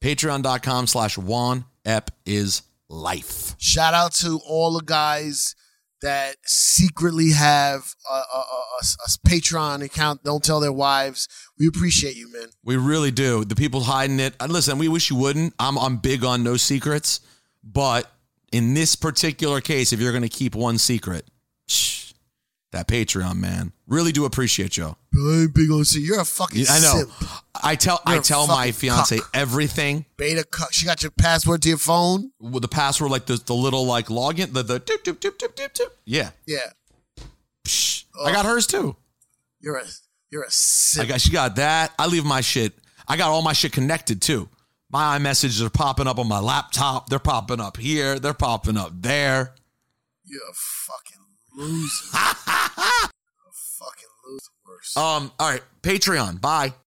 [0.00, 3.54] Patreon.com slash Juan Ep is life.
[3.58, 5.54] Shout out to all the guys
[6.02, 8.40] that secretly have a, a, a,
[8.80, 10.24] a- Patreon account.
[10.24, 11.28] Don't tell their wives.
[11.58, 12.48] We appreciate you, man.
[12.64, 13.44] We really do.
[13.44, 14.34] The people hiding it.
[14.40, 15.54] And listen, we wish you wouldn't.
[15.58, 17.20] I'm I'm big on no secrets,
[17.64, 18.10] but
[18.52, 21.26] in this particular case, if you're going to keep one secret,
[21.68, 22.01] shh,
[22.72, 24.96] that Patreon man, really do appreciate you.
[25.14, 26.00] I ain't big see.
[26.00, 27.04] You're a fucking I know.
[27.04, 27.10] simp.
[27.62, 29.30] I tell I You're a tell my fiance cuck.
[29.34, 30.72] everything Beta cuck.
[30.72, 32.32] She got your password to your phone.
[32.40, 35.54] with the password, like the the little like login, the the doop, doop, doop, doop,
[35.54, 35.90] doop, doop.
[36.04, 36.70] Yeah, Yeah.
[37.64, 38.96] Psh, I got hers too.
[39.60, 39.84] You're a
[40.30, 41.08] you're a I simp.
[41.08, 41.92] got she got that.
[41.98, 42.72] I leave my shit.
[43.06, 44.48] I got all my shit connected too.
[44.90, 47.08] My iMessages are popping up on my laptop.
[47.08, 48.18] They're popping up here.
[48.18, 49.54] They're popping up there.
[50.24, 51.11] You're a fucking
[51.62, 52.04] loser.
[52.12, 52.16] a
[53.52, 54.50] fucking loser.
[54.66, 54.96] Worse.
[54.96, 55.32] Um.
[55.38, 55.62] All right.
[55.82, 56.40] Patreon.
[56.40, 56.74] Bye.